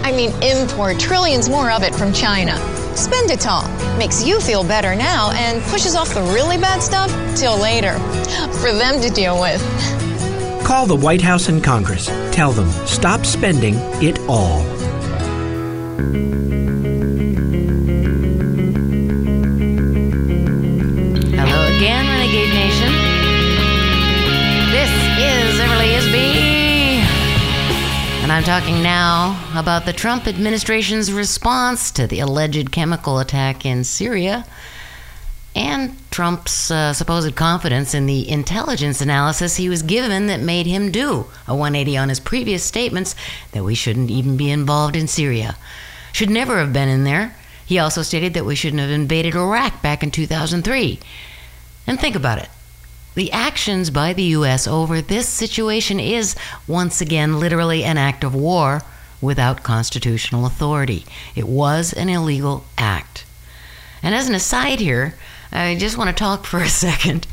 I 0.03 0.13
mean, 0.15 0.31
import 0.41 0.97
trillions 0.97 1.49
more 1.49 1.69
of 1.69 1.83
it 1.83 1.93
from 1.93 2.13
China. 2.13 2.53
Spenditol 2.95 3.67
makes 3.97 4.23
you 4.23 4.39
feel 4.39 4.63
better 4.63 4.95
now 4.95 5.31
and 5.31 5.61
pushes 5.63 5.95
off 5.95 6.13
the 6.13 6.23
really 6.33 6.57
bad 6.57 6.81
stuff 6.81 7.11
till 7.37 7.57
later 7.57 7.93
for 8.61 8.71
them 8.71 9.01
to 9.01 9.09
deal 9.09 9.39
with. 9.39 9.61
Call 10.71 10.85
the 10.85 10.95
White 10.95 11.21
House 11.21 11.49
and 11.49 11.61
Congress. 11.61 12.05
Tell 12.31 12.53
them, 12.53 12.69
stop 12.87 13.25
spending 13.25 13.73
it 14.01 14.17
all. 14.19 14.61
Hello 21.35 21.75
again, 21.75 22.07
Renegade 22.07 22.53
Nation. 22.53 22.93
This 24.71 24.89
is 25.19 25.59
Everly 25.59 25.91
Isby. 25.99 27.03
And 28.23 28.31
I'm 28.31 28.43
talking 28.43 28.81
now 28.81 29.43
about 29.57 29.85
the 29.85 29.91
Trump 29.91 30.25
administration's 30.25 31.11
response 31.11 31.91
to 31.91 32.07
the 32.07 32.21
alleged 32.21 32.71
chemical 32.71 33.19
attack 33.19 33.65
in 33.65 33.83
Syria 33.83 34.45
and 35.53 35.97
Trump's 36.11 36.69
uh, 36.69 36.91
supposed 36.91 37.33
confidence 37.37 37.93
in 37.93 38.05
the 38.05 38.29
intelligence 38.29 38.99
analysis 38.99 39.55
he 39.55 39.69
was 39.69 39.81
given 39.81 40.27
that 40.27 40.41
made 40.41 40.65
him 40.65 40.91
do 40.91 41.25
a 41.47 41.55
180 41.55 41.97
on 41.97 42.09
his 42.09 42.19
previous 42.19 42.63
statements 42.63 43.15
that 43.53 43.63
we 43.63 43.73
shouldn't 43.75 44.11
even 44.11 44.35
be 44.35 44.51
involved 44.51 44.97
in 44.97 45.07
Syria. 45.07 45.55
Should 46.11 46.29
never 46.29 46.59
have 46.59 46.73
been 46.73 46.89
in 46.89 47.05
there. 47.05 47.33
He 47.65 47.79
also 47.79 48.01
stated 48.01 48.33
that 48.33 48.45
we 48.45 48.55
shouldn't 48.55 48.81
have 48.81 48.91
invaded 48.91 49.35
Iraq 49.35 49.81
back 49.81 50.03
in 50.03 50.11
2003. 50.11 50.99
And 51.87 51.97
think 51.97 52.17
about 52.17 52.39
it. 52.39 52.49
The 53.15 53.31
actions 53.31 53.89
by 53.89 54.11
the 54.11 54.23
U.S. 54.23 54.67
over 54.67 55.01
this 55.01 55.29
situation 55.29 55.97
is, 55.97 56.35
once 56.67 56.99
again, 56.99 57.39
literally 57.39 57.85
an 57.85 57.97
act 57.97 58.25
of 58.25 58.35
war 58.35 58.81
without 59.21 59.63
constitutional 59.63 60.45
authority. 60.45 61.05
It 61.35 61.47
was 61.47 61.93
an 61.93 62.09
illegal 62.09 62.65
act. 62.77 63.23
And 64.03 64.15
as 64.15 64.27
an 64.27 64.35
aside 64.35 64.79
here, 64.79 65.15
I 65.51 65.75
just 65.75 65.97
want 65.97 66.09
to 66.09 66.15
talk 66.15 66.45
for 66.45 66.59
a 66.59 66.69
second 66.85 67.27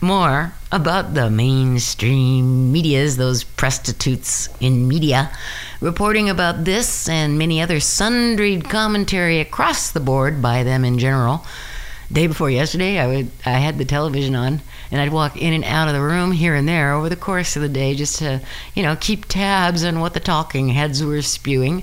more 0.00 0.52
about 0.70 1.14
the 1.14 1.30
mainstream 1.30 2.72
medias, 2.72 3.16
those 3.16 3.44
prostitutes 3.44 4.48
in 4.60 4.86
media, 4.86 5.30
reporting 5.80 6.28
about 6.28 6.64
this 6.64 7.08
and 7.08 7.38
many 7.38 7.60
other 7.60 7.76
sundried 7.76 8.68
commentary 8.68 9.40
across 9.40 9.90
the 9.90 10.00
board 10.00 10.42
by 10.42 10.62
them 10.62 10.84
in 10.84 10.98
general. 10.98 11.44
Day 12.12 12.26
before 12.26 12.50
yesterday, 12.50 12.98
I 12.98 13.06
would 13.06 13.30
I 13.46 13.52
had 13.52 13.78
the 13.78 13.84
television 13.84 14.36
on, 14.36 14.60
and 14.90 15.00
I'd 15.00 15.12
walk 15.12 15.36
in 15.36 15.54
and 15.54 15.64
out 15.64 15.88
of 15.88 15.94
the 15.94 16.02
room 16.02 16.32
here 16.32 16.54
and 16.54 16.68
there 16.68 16.92
over 16.92 17.08
the 17.08 17.16
course 17.16 17.56
of 17.56 17.62
the 17.62 17.68
day 17.68 17.94
just 17.94 18.18
to, 18.18 18.42
you 18.74 18.82
know, 18.82 18.96
keep 18.96 19.24
tabs 19.24 19.84
on 19.84 20.00
what 20.00 20.12
the 20.12 20.20
talking 20.20 20.68
heads 20.68 21.02
were 21.02 21.22
spewing. 21.22 21.82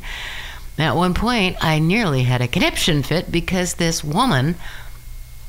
At 0.77 0.95
one 0.95 1.13
point, 1.13 1.57
I 1.61 1.79
nearly 1.79 2.23
had 2.23 2.41
a 2.41 2.47
conniption 2.47 3.03
fit 3.03 3.31
because 3.31 3.75
this 3.75 4.03
woman 4.03 4.55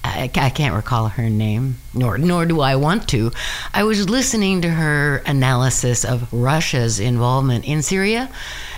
I, 0.05 0.31
I, 0.35 0.51
can't 0.51 0.75
recall 0.75 1.09
her 1.09 1.31
name, 1.31 1.79
nor 1.95 2.19
nor 2.19 2.45
do 2.45 2.61
I 2.61 2.75
want 2.75 3.09
to. 3.11 3.31
I 3.73 3.85
was 3.85 4.11
listening 4.11 4.63
to 4.63 4.71
her 4.71 5.23
analysis 5.27 6.05
of 6.05 6.33
Russia's 6.33 6.99
involvement 6.99 7.65
in 7.65 7.83
Syria, 7.83 8.29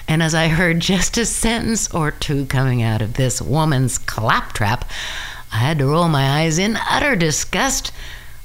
and 0.06 0.22
as 0.22 0.34
I 0.34 0.48
heard 0.48 0.80
just 0.80 1.16
a 1.16 1.24
sentence 1.24 1.92
or 1.94 2.10
two 2.10 2.44
coming 2.46 2.82
out 2.82 3.00
of 3.00 3.14
this 3.14 3.40
woman's 3.40 3.96
claptrap, 3.96 4.84
I 5.50 5.58
had 5.58 5.78
to 5.78 5.86
roll 5.86 6.08
my 6.08 6.40
eyes 6.40 6.58
in 6.58 6.76
utter 6.90 7.16
disgust. 7.16 7.92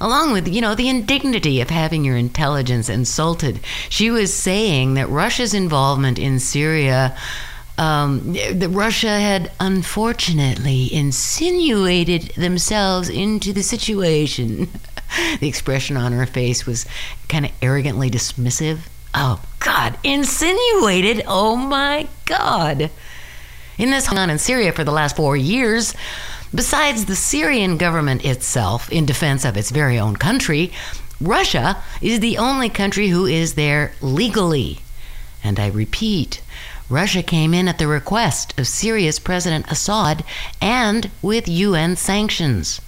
Along 0.01 0.32
with, 0.32 0.48
you 0.48 0.62
know, 0.62 0.75
the 0.75 0.88
indignity 0.88 1.60
of 1.60 1.70
having 1.70 2.06
your 2.06 2.15
intelligence 2.15 2.88
insulted. 2.88 3.60
She 3.89 4.10
was 4.10 4.34
saying 4.34 4.94
that 4.94 5.10
Russia's 5.10 5.53
involvement 5.53 6.18
in 6.18 6.39
Syria 6.39 7.18
um, 7.79 8.33
that 8.33 8.69
Russia 8.69 9.07
had 9.07 9.51
unfortunately 9.62 10.93
insinuated 10.93 12.24
themselves 12.36 13.07
into 13.07 13.53
the 13.53 13.63
situation. 13.63 14.67
the 15.39 15.48
expression 15.48 15.95
on 15.95 16.12
her 16.12 16.25
face 16.25 16.65
was 16.65 16.86
kind 17.29 17.45
of 17.45 17.51
arrogantly 17.62 18.09
dismissive. 18.12 18.79
Oh, 19.13 19.41
God, 19.59 19.98
insinuated? 20.03 21.24
Oh, 21.25 21.55
my 21.55 22.09
God. 22.25 22.91
In 23.77 23.91
this 23.91 24.09
on 24.09 24.29
in 24.29 24.39
Syria 24.39 24.74
for 24.74 24.83
the 24.83 24.91
last 24.91 25.15
four 25.15 25.38
years, 25.38 25.93
besides 26.53 27.05
the 27.05 27.15
Syrian 27.15 27.77
government 27.77 28.25
itself 28.25 28.91
in 28.91 29.05
defense 29.05 29.45
of 29.45 29.55
its 29.55 29.71
very 29.71 29.98
own 29.98 30.17
country, 30.17 30.74
Russia 31.21 31.81
is 32.01 32.19
the 32.19 32.38
only 32.38 32.67
country 32.67 33.07
who 33.07 33.25
is 33.25 33.53
there 33.53 33.93
legally. 34.01 34.79
And 35.41 35.62
I 35.62 35.67
repeat, 35.67 36.41
Russia 36.89 37.22
came 37.22 37.53
in 37.53 37.67
at 37.67 37.77
the 37.77 37.88
request 37.88 38.58
of 38.60 38.67
Syria's 38.67 39.19
President 39.19 39.65
Assad 39.72 40.24
and 40.60 41.12
with 41.22 41.48
UN 41.48 41.96
sanctions. 41.96 42.81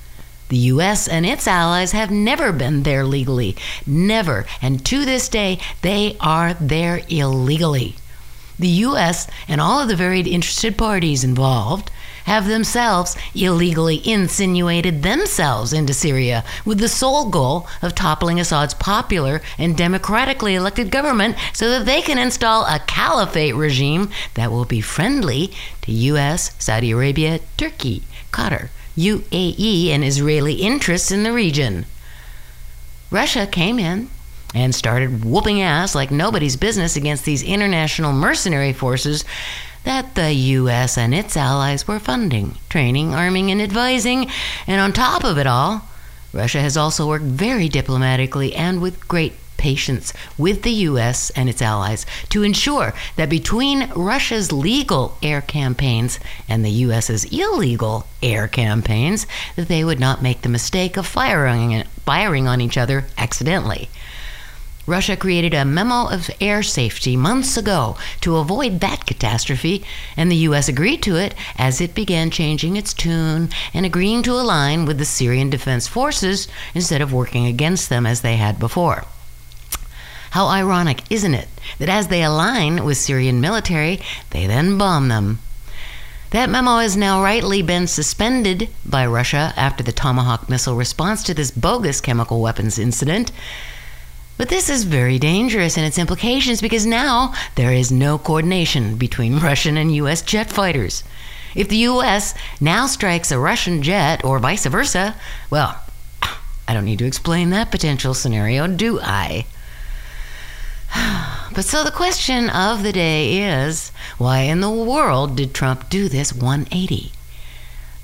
The 0.50 0.58
US 0.74 1.08
and 1.08 1.25
its 1.25 1.48
allies 1.48 1.93
have 1.93 2.12
never 2.12 2.51
been 2.51 2.84
there 2.84 3.05
legally. 3.05 3.55
Never. 3.86 4.46
And 4.62 4.84
to 4.86 5.05
this 5.05 5.29
day, 5.29 5.60
they 5.81 6.17
are 6.20 6.55
there 6.55 7.01
illegally. 7.08 7.96
The 8.62 8.86
US 8.86 9.25
and 9.48 9.60
all 9.60 9.80
of 9.80 9.88
the 9.88 9.96
varied 9.96 10.27
interested 10.27 10.77
parties 10.77 11.24
involved 11.24 11.89
have 12.25 12.46
themselves 12.46 13.18
illegally 13.34 14.08
insinuated 14.08 15.01
themselves 15.01 15.74
into 15.74 15.96
Syria 15.96 16.44
with 16.63 16.77
the 16.77 16.88
sole 16.88 17.27
goal 17.32 17.68
of 17.82 17.96
toppling 17.96 18.39
Assad's 18.39 18.75
popular 18.75 19.41
and 19.58 19.75
democratically 19.75 20.53
elected 20.53 20.91
government 20.91 21.38
so 21.53 21.72
that 21.72 21.88
they 21.88 22.03
can 22.03 22.20
install 22.20 22.65
a 22.65 22.80
caliphate 22.86 23.56
regime 23.56 24.12
that 24.36 24.51
will 24.51 24.65
be 24.65 24.80
friendly 24.80 25.51
to 25.82 25.91
US, 25.91 26.53
Saudi 26.60 26.91
Arabia, 26.91 27.39
Turkey, 27.58 28.03
Qatar, 28.32 28.70
UAE, 28.96 29.88
and 29.88 30.03
Israeli 30.03 30.62
interests 30.62 31.10
in 31.10 31.24
the 31.24 31.34
region. 31.34 31.88
Russia 33.10 33.48
came 33.48 33.80
in 33.80 34.12
and 34.53 34.75
started 34.75 35.24
whooping 35.24 35.62
ass 35.62 35.96
like 35.96 36.12
nobody's 36.12 36.55
business 36.55 36.96
against 36.96 37.25
these 37.25 37.43
international 37.43 38.13
mercenary 38.13 38.74
forces 38.74 39.24
that 39.84 40.15
the 40.15 40.34
U.S. 40.34 40.98
and 40.98 41.13
its 41.13 41.36
allies 41.36 41.88
were 41.88 42.00
funding, 42.00 42.58
training, 42.70 43.13
arming, 43.13 43.50
and 43.50 43.62
advising. 43.62 44.29
And 44.67 44.79
on 44.79 44.93
top 44.93 45.24
of 45.24 45.38
it 45.38 45.48
all, 45.48 45.84
Russia 46.34 46.62
has 46.62 46.77
also 46.77 47.08
worked 47.08 47.25
very 47.25 47.67
diplomatically 47.67 48.55
and 48.55 48.81
with 48.81 49.08
great 49.08 49.34
patience 49.58 50.12
with 50.39 50.63
the 50.63 50.72
U.S. 50.89 51.29
and 51.31 51.48
its 51.48 51.62
allies 51.62 52.05
to 52.29 52.41
ensure 52.41 52.93
that 53.15 53.29
between 53.29 53.91
Russia's 53.91 54.51
legal 54.51 55.17
air 55.22 55.41
campaigns 55.41 56.20
and 56.50 56.65
the 56.65 56.72
U.S.'s 56.86 57.25
illegal 57.25 58.08
air 58.24 58.48
campaigns, 58.48 59.27
that 59.55 59.67
they 59.67 59.84
would 59.84 60.00
not 60.00 60.24
make 60.24 60.41
the 60.41 60.50
mistake 60.50 60.98
of 60.98 61.05
firing, 61.05 61.84
firing 62.05 62.48
on 62.48 62.60
each 62.60 62.77
other 62.77 63.05
accidentally. 63.17 63.89
Russia 64.88 65.16
created 65.16 65.54
a 65.54 65.64
memo 65.64 66.10
of 66.10 66.32
air 66.42 66.64
safety 66.64 67.16
months 67.16 67.56
ago 67.56 67.96
to 68.20 68.38
avoid 68.38 68.80
that 68.80 69.06
catastrophe, 69.06 69.84
and 70.18 70.32
the 70.32 70.44
U.S. 70.48 70.68
agreed 70.68 71.04
to 71.04 71.16
it 71.18 71.36
as 71.58 71.80
it 71.80 71.94
began 71.94 72.32
changing 72.32 72.76
its 72.76 72.94
tune 72.94 73.50
and 73.74 73.86
agreeing 73.86 74.24
to 74.24 74.34
align 74.34 74.86
with 74.86 74.98
the 74.98 75.06
Syrian 75.06 75.50
Defense 75.50 75.88
Forces 75.88 76.48
instead 76.74 77.02
of 77.02 77.14
working 77.14 77.46
against 77.46 77.90
them 77.90 78.06
as 78.06 78.22
they 78.22 78.38
had 78.38 78.58
before. 78.58 79.06
How 80.32 80.48
ironic, 80.48 81.04
isn't 81.12 81.34
it, 81.34 81.50
that 81.78 81.90
as 81.90 82.08
they 82.08 82.24
align 82.24 82.86
with 82.86 82.98
Syrian 82.98 83.42
military, 83.42 84.00
they 84.32 84.48
then 84.48 84.78
bomb 84.78 85.10
them? 85.10 85.40
That 86.32 86.50
memo 86.50 86.78
has 86.78 86.96
now 86.96 87.22
rightly 87.22 87.62
been 87.62 87.88
suspended 87.88 88.70
by 88.86 89.06
Russia 89.06 89.54
after 89.58 89.84
the 89.84 89.92
Tomahawk 89.92 90.50
missile 90.50 90.78
response 90.78 91.24
to 91.24 91.34
this 91.34 91.52
bogus 91.52 92.00
chemical 92.00 92.42
weapons 92.42 92.80
incident. 92.80 93.34
But 94.41 94.50
this 94.50 94.71
is 94.71 94.86
very 94.86 95.19
dangerous 95.19 95.77
in 95.77 95.83
its 95.83 96.00
implications 96.00 96.62
because 96.63 96.83
now 96.83 97.31
there 97.53 97.71
is 97.71 97.91
no 97.91 98.17
coordination 98.17 98.95
between 98.95 99.38
Russian 99.50 99.77
and 99.77 99.93
U.S. 99.98 100.24
jet 100.24 100.50
fighters. 100.50 101.03
If 101.53 101.67
the 101.67 101.86
U.S. 101.93 102.33
now 102.60 102.88
strikes 102.88 103.31
a 103.31 103.38
Russian 103.38 103.83
jet 103.83 104.25
or 104.25 104.39
vice 104.39 104.65
versa, 104.65 105.15
well, 105.51 105.79
I 106.67 106.74
don't 106.74 106.86
need 106.86 106.98
to 106.98 107.05
explain 107.05 107.51
that 107.51 107.69
potential 107.69 108.15
scenario, 108.15 108.65
do 108.65 109.00
I? 109.00 109.45
But 111.53 111.65
so 111.65 111.83
the 111.83 111.91
question 111.91 112.50
of 112.50 112.81
the 112.81 112.93
day 112.93 113.43
is 113.43 113.91
why 114.17 114.39
in 114.39 114.62
the 114.62 114.71
world 114.71 115.38
did 115.38 115.53
Trump 115.53 115.88
do 115.88 116.10
this 116.10 116.33
180? 116.33 117.12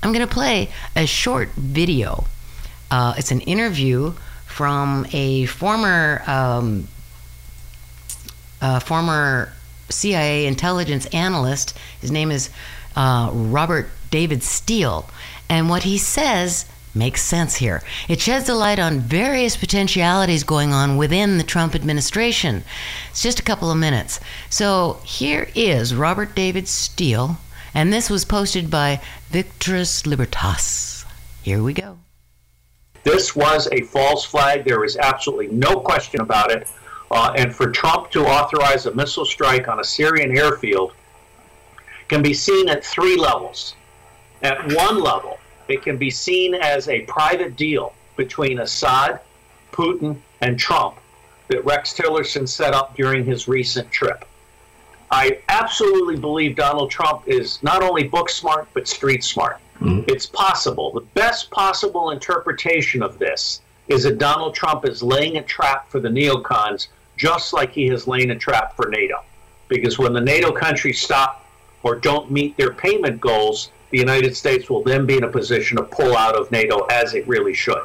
I'm 0.04 0.12
going 0.12 0.24
to 0.24 0.32
play 0.32 0.70
a 0.94 1.04
short 1.04 1.50
video. 1.56 2.26
Uh, 2.92 3.14
it's 3.18 3.32
an 3.32 3.40
interview 3.40 4.14
from 4.58 5.06
a 5.12 5.46
former 5.46 6.20
um, 6.26 6.88
uh, 8.60 8.80
former 8.80 9.52
CIA 9.88 10.48
intelligence 10.48 11.06
analyst. 11.12 11.78
His 12.00 12.10
name 12.10 12.32
is 12.32 12.50
uh, 12.96 13.30
Robert 13.32 13.88
David 14.10 14.42
Steele, 14.42 15.08
and 15.48 15.70
what 15.70 15.84
he 15.84 15.96
says 15.96 16.66
makes 16.92 17.22
sense 17.22 17.54
here. 17.54 17.84
It 18.08 18.20
sheds 18.20 18.48
a 18.48 18.54
light 18.54 18.80
on 18.80 18.98
various 18.98 19.56
potentialities 19.56 20.42
going 20.42 20.72
on 20.72 20.96
within 20.96 21.38
the 21.38 21.44
Trump 21.44 21.76
administration. 21.76 22.64
It's 23.10 23.22
just 23.22 23.38
a 23.38 23.44
couple 23.44 23.70
of 23.70 23.78
minutes. 23.78 24.18
So 24.50 24.98
here 25.04 25.50
is 25.54 25.94
Robert 25.94 26.34
David 26.34 26.66
Steele, 26.66 27.38
and 27.72 27.92
this 27.92 28.10
was 28.10 28.24
posted 28.24 28.72
by 28.72 29.00
Victrix 29.30 30.04
Libertas. 30.04 31.04
Here 31.44 31.62
we 31.62 31.74
go. 31.74 31.98
This 33.04 33.34
was 33.34 33.68
a 33.72 33.82
false 33.82 34.24
flag. 34.24 34.64
There 34.64 34.84
is 34.84 34.96
absolutely 34.96 35.48
no 35.48 35.80
question 35.80 36.20
about 36.20 36.50
it. 36.50 36.68
Uh, 37.10 37.32
and 37.36 37.54
for 37.54 37.70
Trump 37.70 38.10
to 38.10 38.26
authorize 38.26 38.86
a 38.86 38.94
missile 38.94 39.24
strike 39.24 39.68
on 39.68 39.80
a 39.80 39.84
Syrian 39.84 40.36
airfield 40.36 40.92
can 42.08 42.22
be 42.22 42.34
seen 42.34 42.68
at 42.68 42.84
three 42.84 43.16
levels. 43.16 43.74
At 44.42 44.72
one 44.72 45.00
level, 45.00 45.38
it 45.68 45.82
can 45.82 45.96
be 45.96 46.10
seen 46.10 46.54
as 46.54 46.88
a 46.88 47.00
private 47.02 47.56
deal 47.56 47.92
between 48.16 48.60
Assad, 48.60 49.20
Putin, 49.72 50.18
and 50.40 50.58
Trump 50.58 50.96
that 51.48 51.64
Rex 51.64 51.94
Tillerson 51.94 52.48
set 52.48 52.74
up 52.74 52.94
during 52.94 53.24
his 53.24 53.48
recent 53.48 53.90
trip. 53.90 54.24
I 55.10 55.38
absolutely 55.48 56.16
believe 56.16 56.56
Donald 56.56 56.90
Trump 56.90 57.26
is 57.26 57.62
not 57.62 57.82
only 57.82 58.04
book 58.04 58.28
smart, 58.28 58.68
but 58.74 58.86
street 58.86 59.24
smart. 59.24 59.58
Mm-hmm. 59.80 60.04
It's 60.08 60.26
possible. 60.26 60.92
The 60.92 61.06
best 61.14 61.50
possible 61.50 62.10
interpretation 62.10 63.02
of 63.02 63.18
this 63.18 63.62
is 63.86 64.02
that 64.02 64.18
Donald 64.18 64.54
Trump 64.54 64.86
is 64.86 65.02
laying 65.02 65.36
a 65.36 65.42
trap 65.42 65.90
for 65.90 66.00
the 66.00 66.08
neocons, 66.08 66.88
just 67.16 67.52
like 67.52 67.72
he 67.72 67.86
has 67.88 68.06
laid 68.06 68.30
a 68.30 68.36
trap 68.36 68.74
for 68.76 68.88
NATO. 68.90 69.24
Because 69.68 69.98
when 69.98 70.12
the 70.12 70.20
NATO 70.20 70.52
countries 70.52 71.00
stop 71.00 71.46
or 71.82 71.94
don't 71.94 72.30
meet 72.30 72.56
their 72.56 72.72
payment 72.72 73.20
goals, 73.20 73.70
the 73.90 73.98
United 73.98 74.36
States 74.36 74.68
will 74.68 74.82
then 74.82 75.06
be 75.06 75.16
in 75.16 75.24
a 75.24 75.28
position 75.28 75.76
to 75.78 75.84
pull 75.84 76.16
out 76.16 76.36
of 76.36 76.50
NATO 76.50 76.84
as 76.86 77.14
it 77.14 77.26
really 77.26 77.54
should. 77.54 77.82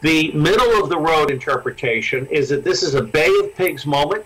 The 0.00 0.32
middle 0.32 0.82
of 0.82 0.88
the 0.88 0.96
road 0.96 1.30
interpretation 1.30 2.26
is 2.28 2.48
that 2.48 2.64
this 2.64 2.82
is 2.82 2.94
a 2.94 3.02
Bay 3.02 3.30
of 3.42 3.54
Pigs 3.54 3.84
moment, 3.84 4.24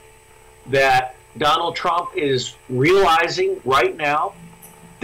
that 0.68 1.16
Donald 1.38 1.74
Trump 1.74 2.10
is 2.14 2.54
realizing 2.68 3.60
right 3.64 3.96
now 3.96 4.34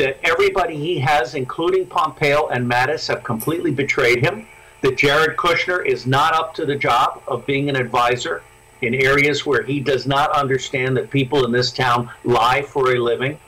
that 0.00 0.18
everybody 0.26 0.76
he 0.76 0.98
has, 0.98 1.34
including 1.34 1.84
Pompeo 1.84 2.48
and 2.48 2.68
Mattis, 2.68 3.06
have 3.08 3.22
completely 3.22 3.70
betrayed 3.70 4.24
him, 4.24 4.46
that 4.80 4.96
Jared 4.96 5.36
Kushner 5.36 5.84
is 5.84 6.06
not 6.06 6.34
up 6.34 6.54
to 6.54 6.64
the 6.64 6.74
job 6.74 7.22
of 7.28 7.44
being 7.44 7.68
an 7.68 7.76
advisor 7.76 8.42
in 8.80 8.94
areas 8.94 9.44
where 9.44 9.62
he 9.62 9.78
does 9.78 10.06
not 10.06 10.30
understand 10.32 10.96
that 10.96 11.10
people 11.10 11.44
in 11.44 11.52
this 11.52 11.70
town 11.70 12.10
lie 12.24 12.62
for 12.62 12.94
a 12.94 12.98
living, 12.98 13.38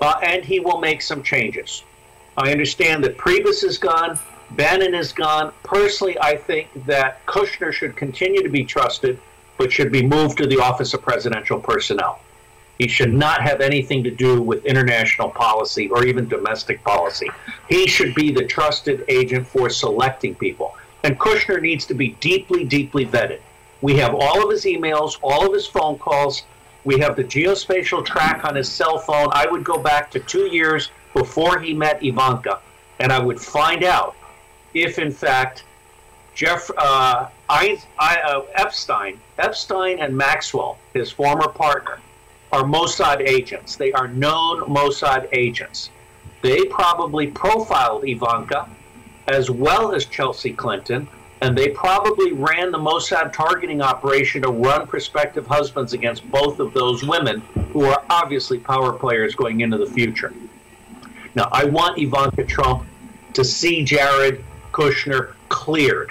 uh, 0.00 0.14
and 0.22 0.44
he 0.44 0.60
will 0.60 0.78
make 0.78 1.02
some 1.02 1.20
changes. 1.20 1.82
I 2.36 2.52
understand 2.52 3.02
that 3.02 3.18
Priebus 3.18 3.64
is 3.64 3.76
gone, 3.76 4.16
Bannon 4.52 4.94
is 4.94 5.12
gone. 5.12 5.52
Personally, 5.64 6.16
I 6.20 6.36
think 6.36 6.68
that 6.86 7.26
Kushner 7.26 7.72
should 7.72 7.96
continue 7.96 8.44
to 8.44 8.48
be 8.48 8.64
trusted, 8.64 9.18
but 9.56 9.72
should 9.72 9.90
be 9.90 10.06
moved 10.06 10.38
to 10.38 10.46
the 10.46 10.60
Office 10.60 10.94
of 10.94 11.02
Presidential 11.02 11.58
Personnel. 11.58 12.20
He 12.78 12.86
should 12.88 13.12
not 13.12 13.42
have 13.42 13.60
anything 13.60 14.04
to 14.04 14.10
do 14.10 14.40
with 14.40 14.64
international 14.64 15.30
policy 15.30 15.88
or 15.90 16.04
even 16.04 16.28
domestic 16.28 16.82
policy. 16.84 17.28
He 17.68 17.86
should 17.88 18.14
be 18.14 18.32
the 18.32 18.44
trusted 18.44 19.04
agent 19.08 19.46
for 19.46 19.68
selecting 19.68 20.34
people. 20.36 20.76
And 21.02 21.18
Kushner 21.18 21.60
needs 21.60 21.86
to 21.86 21.94
be 21.94 22.10
deeply, 22.20 22.64
deeply 22.64 23.04
vetted. 23.04 23.40
We 23.80 23.96
have 23.96 24.14
all 24.14 24.42
of 24.42 24.50
his 24.50 24.64
emails, 24.64 25.18
all 25.22 25.46
of 25.46 25.52
his 25.52 25.66
phone 25.66 25.98
calls. 25.98 26.44
We 26.84 26.98
have 27.00 27.16
the 27.16 27.24
geospatial 27.24 28.04
track 28.04 28.44
on 28.44 28.54
his 28.54 28.68
cell 28.68 28.98
phone. 28.98 29.28
I 29.32 29.46
would 29.46 29.64
go 29.64 29.78
back 29.78 30.10
to 30.12 30.20
two 30.20 30.46
years 30.46 30.90
before 31.14 31.58
he 31.58 31.74
met 31.74 32.02
Ivanka, 32.02 32.60
and 32.98 33.12
I 33.12 33.18
would 33.20 33.40
find 33.40 33.84
out 33.84 34.16
if, 34.74 34.98
in 34.98 35.10
fact, 35.10 35.64
Jeff 36.34 36.70
uh, 36.78 37.28
I, 37.48 37.82
I, 37.98 38.20
uh, 38.20 38.42
Epstein, 38.54 39.20
Epstein 39.38 39.98
and 39.98 40.16
Maxwell, 40.16 40.78
his 40.94 41.10
former 41.10 41.48
partner, 41.48 41.98
are 42.52 42.62
Mossad 42.62 43.20
agents. 43.20 43.76
They 43.76 43.92
are 43.92 44.08
known 44.08 44.60
Mossad 44.62 45.28
agents. 45.32 45.90
They 46.42 46.64
probably 46.64 47.26
profiled 47.26 48.04
Ivanka 48.06 48.68
as 49.28 49.50
well 49.50 49.92
as 49.92 50.06
Chelsea 50.06 50.52
Clinton, 50.52 51.06
and 51.42 51.56
they 51.56 51.68
probably 51.68 52.32
ran 52.32 52.72
the 52.72 52.78
Mossad 52.78 53.32
targeting 53.32 53.82
operation 53.82 54.42
to 54.42 54.48
run 54.48 54.86
prospective 54.86 55.46
husbands 55.46 55.92
against 55.92 56.28
both 56.30 56.58
of 56.58 56.72
those 56.72 57.04
women 57.04 57.40
who 57.72 57.84
are 57.84 58.02
obviously 58.08 58.58
power 58.58 58.92
players 58.92 59.34
going 59.34 59.60
into 59.60 59.76
the 59.76 59.86
future. 59.86 60.32
Now, 61.34 61.48
I 61.52 61.64
want 61.64 61.98
Ivanka 61.98 62.44
Trump 62.44 62.86
to 63.34 63.44
see 63.44 63.84
Jared 63.84 64.44
Kushner 64.72 65.34
cleared. 65.48 66.10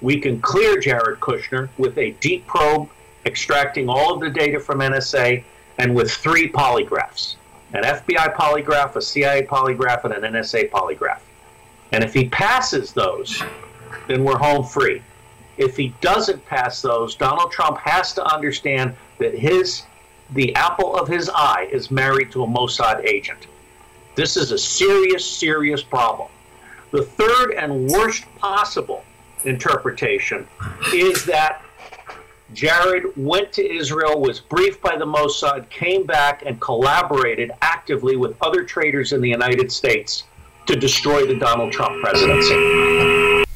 We 0.00 0.18
can 0.18 0.40
clear 0.40 0.80
Jared 0.80 1.20
Kushner 1.20 1.68
with 1.76 1.98
a 1.98 2.12
deep 2.12 2.46
probe 2.46 2.88
extracting 3.26 3.88
all 3.88 4.14
of 4.14 4.20
the 4.20 4.30
data 4.30 4.58
from 4.58 4.78
NSA 4.78 5.44
and 5.78 5.94
with 5.94 6.10
three 6.10 6.50
polygraphs 6.50 7.36
an 7.72 7.84
FBI 7.84 8.34
polygraph, 8.34 8.96
a 8.96 9.02
CIA 9.02 9.42
polygraph, 9.42 10.04
and 10.04 10.12
an 10.12 10.32
NSA 10.32 10.70
polygraph. 10.70 11.20
And 11.92 12.02
if 12.02 12.12
he 12.12 12.28
passes 12.28 12.92
those, 12.92 13.42
then 14.08 14.24
we're 14.24 14.38
home 14.38 14.64
free. 14.64 15.02
If 15.56 15.76
he 15.76 15.94
doesn't 16.00 16.44
pass 16.46 16.82
those, 16.82 17.14
Donald 17.14 17.52
Trump 17.52 17.78
has 17.78 18.12
to 18.14 18.24
understand 18.24 18.96
that 19.18 19.34
his 19.34 19.84
the 20.32 20.54
apple 20.54 20.94
of 20.94 21.08
his 21.08 21.28
eye 21.28 21.68
is 21.72 21.90
married 21.90 22.30
to 22.32 22.44
a 22.44 22.46
Mossad 22.46 23.04
agent. 23.04 23.48
This 24.14 24.36
is 24.36 24.52
a 24.52 24.58
serious, 24.58 25.28
serious 25.28 25.82
problem. 25.82 26.28
The 26.92 27.02
third 27.02 27.52
and 27.54 27.88
worst 27.88 28.24
possible 28.38 29.04
interpretation 29.44 30.46
is 30.92 31.24
that 31.24 31.62
Jared 32.52 33.04
went 33.16 33.52
to 33.52 33.74
Israel, 33.74 34.20
was 34.20 34.40
briefed 34.40 34.82
by 34.82 34.96
the 34.96 35.06
Mossad, 35.06 35.68
came 35.70 36.04
back, 36.04 36.42
and 36.44 36.60
collaborated 36.60 37.52
actively 37.62 38.16
with 38.16 38.36
other 38.42 38.64
traitors 38.64 39.12
in 39.12 39.20
the 39.20 39.28
United 39.28 39.70
States 39.70 40.24
to 40.66 40.76
destroy 40.76 41.26
the 41.26 41.38
Donald 41.38 41.72
Trump 41.72 42.02
presidency. 42.02 43.46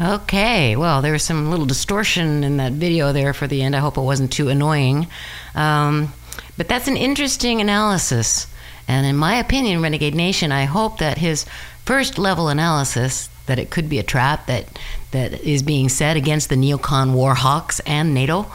Okay, 0.00 0.76
well, 0.76 1.02
there 1.02 1.12
was 1.12 1.24
some 1.24 1.50
little 1.50 1.66
distortion 1.66 2.44
in 2.44 2.56
that 2.58 2.72
video 2.72 3.12
there 3.12 3.34
for 3.34 3.46
the 3.46 3.62
end. 3.62 3.74
I 3.74 3.80
hope 3.80 3.96
it 3.96 4.02
wasn't 4.02 4.32
too 4.32 4.48
annoying. 4.48 5.08
Um, 5.54 6.12
but 6.56 6.68
that's 6.68 6.88
an 6.88 6.96
interesting 6.96 7.60
analysis. 7.60 8.46
And 8.86 9.06
in 9.06 9.16
my 9.16 9.34
opinion, 9.36 9.82
Renegade 9.82 10.14
Nation, 10.14 10.52
I 10.52 10.64
hope 10.64 10.98
that 10.98 11.18
his 11.18 11.44
first 11.84 12.16
level 12.16 12.48
analysis, 12.48 13.28
that 13.48 13.58
it 13.58 13.70
could 13.70 13.88
be 13.88 13.98
a 13.98 14.04
trap 14.04 14.46
that, 14.46 14.66
that 15.10 15.40
is 15.42 15.62
being 15.62 15.88
set 15.88 16.16
against 16.16 16.48
the 16.48 16.54
neocon 16.54 17.12
war 17.12 17.34
hawks 17.34 17.80
and 17.80 18.14
NATO, 18.14 18.46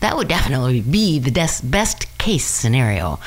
that 0.00 0.16
would 0.16 0.28
definitely 0.28 0.80
be 0.80 1.18
the 1.18 1.30
des- 1.30 1.64
best 1.64 2.16
case 2.18 2.46
scenario. 2.46 3.18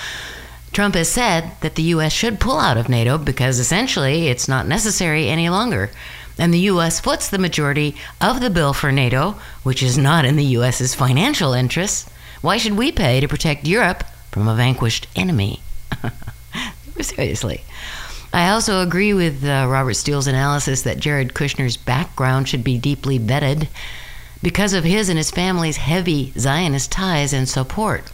Trump 0.71 0.95
has 0.95 1.10
said 1.10 1.51
that 1.62 1.75
the 1.75 1.84
U.S. 1.84 2.13
should 2.13 2.39
pull 2.39 2.60
out 2.60 2.77
of 2.77 2.88
NATO 2.88 3.17
because 3.17 3.60
essentially 3.60 4.27
it's 4.27 4.47
not 4.47 4.67
necessary 4.67 5.27
any 5.27 5.49
longer. 5.49 5.89
And 6.38 6.53
the 6.53 6.69
U.S. 6.71 6.99
foots 6.99 7.30
the 7.30 7.39
majority 7.39 7.95
of 8.21 8.41
the 8.41 8.51
bill 8.51 8.73
for 8.73 8.91
NATO, 8.91 9.38
which 9.63 9.82
is 9.82 9.97
not 9.97 10.23
in 10.23 10.36
the 10.36 10.45
U.S.'s 10.45 10.93
financial 10.93 11.53
interests. 11.53 12.08
Why 12.41 12.58
should 12.58 12.77
we 12.77 12.91
pay 12.91 13.19
to 13.19 13.27
protect 13.27 13.65
Europe 13.65 14.03
from 14.32 14.47
a 14.47 14.56
vanquished 14.56 15.08
enemy? 15.15 15.62
Seriously. 17.01 17.63
I 18.38 18.50
also 18.50 18.84
agree 18.84 19.15
with 19.15 19.43
uh, 19.43 19.65
Robert 19.67 19.95
Steele's 19.95 20.28
analysis 20.28 20.84
that 20.84 21.00
Jared 21.00 21.34
Kushner's 21.34 21.76
background 21.76 22.47
should 22.47 22.63
be 22.63 22.78
deeply 22.78 23.17
vetted 23.17 23.67
because 24.43 24.73
of 24.73 24.84
his 24.84 25.10
and 25.10 25.17
his 25.17 25.32
family's 25.32 25.78
heavy 25.78 26.34
Zionist 26.38 26.91
ties 26.91 27.34
and 27.34 27.50
support. 27.50 28.12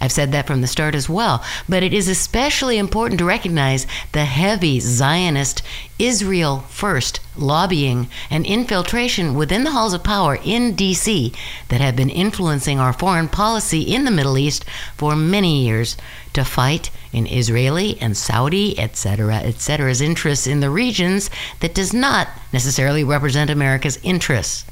I've 0.00 0.12
said 0.12 0.32
that 0.32 0.46
from 0.46 0.62
the 0.62 0.66
start 0.66 0.94
as 0.94 1.10
well. 1.10 1.44
But 1.68 1.82
it 1.82 1.92
is 1.92 2.08
especially 2.08 2.78
important 2.78 3.18
to 3.18 3.26
recognize 3.26 3.86
the 4.12 4.24
heavy 4.24 4.80
Zionist 4.80 5.62
Israel 5.98 6.60
first 6.70 7.20
lobbying 7.36 8.08
and 8.30 8.46
infiltration 8.46 9.34
within 9.34 9.64
the 9.64 9.72
halls 9.72 9.92
of 9.92 10.02
power 10.02 10.38
in 10.42 10.74
D.C. 10.74 11.34
that 11.68 11.82
have 11.82 11.96
been 11.96 12.08
influencing 12.08 12.80
our 12.80 12.94
foreign 12.94 13.28
policy 13.28 13.82
in 13.82 14.06
the 14.06 14.10
Middle 14.10 14.38
East 14.38 14.64
for 14.96 15.14
many 15.14 15.66
years 15.66 15.98
to 16.32 16.44
fight 16.44 16.90
in 17.12 17.26
Israeli 17.26 18.00
and 18.00 18.16
Saudi, 18.16 18.78
etc., 18.78 19.36
etc.'s 19.36 20.00
interests 20.00 20.46
in 20.46 20.60
the 20.60 20.70
regions 20.70 21.30
that 21.60 21.74
does 21.74 21.92
not 21.92 22.28
necessarily 22.52 23.04
represent 23.04 23.50
America's 23.50 23.98
interests. 24.02 24.64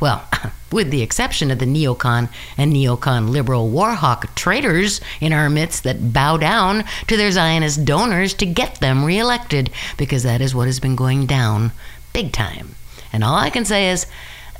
Well, 0.00 0.26
with 0.72 0.90
the 0.90 1.02
exception 1.02 1.50
of 1.50 1.58
the 1.58 1.66
neocon 1.66 2.28
and 2.56 2.72
neocon 2.72 3.28
liberal 3.28 3.70
warhawk 3.70 4.34
traitors 4.34 5.00
in 5.20 5.32
our 5.32 5.48
midst 5.48 5.84
that 5.84 6.12
bow 6.12 6.38
down 6.38 6.84
to 7.06 7.16
their 7.16 7.30
Zionist 7.30 7.84
donors 7.84 8.34
to 8.34 8.46
get 8.46 8.80
them 8.80 9.04
reelected, 9.04 9.70
because 9.96 10.24
that 10.24 10.40
is 10.40 10.54
what 10.54 10.66
has 10.66 10.80
been 10.80 10.96
going 10.96 11.26
down 11.26 11.72
big 12.12 12.32
time. 12.32 12.74
And 13.12 13.22
all 13.22 13.36
I 13.36 13.50
can 13.50 13.64
say 13.64 13.90
is, 13.90 14.06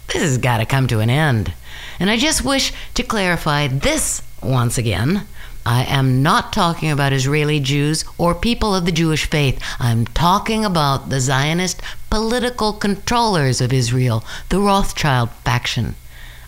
this 0.08 0.22
has 0.22 0.38
got 0.38 0.58
to 0.58 0.66
come 0.66 0.86
to 0.88 1.00
an 1.00 1.10
end. 1.10 1.54
And 1.98 2.10
I 2.10 2.16
just 2.16 2.44
wish 2.44 2.72
to 2.94 3.02
clarify 3.02 3.66
this 3.66 4.22
once 4.42 4.78
again. 4.78 5.26
I 5.64 5.84
am 5.84 6.22
not 6.22 6.52
talking 6.52 6.90
about 6.90 7.12
Israeli 7.12 7.60
Jews 7.60 8.04
or 8.18 8.34
people 8.34 8.74
of 8.74 8.84
the 8.84 8.92
Jewish 8.92 9.28
faith. 9.28 9.62
I'm 9.78 10.06
talking 10.06 10.64
about 10.64 11.08
the 11.08 11.20
Zionist 11.20 11.80
political 12.10 12.72
controllers 12.72 13.60
of 13.60 13.72
Israel, 13.72 14.24
the 14.48 14.60
Rothschild 14.60 15.30
faction. 15.44 15.94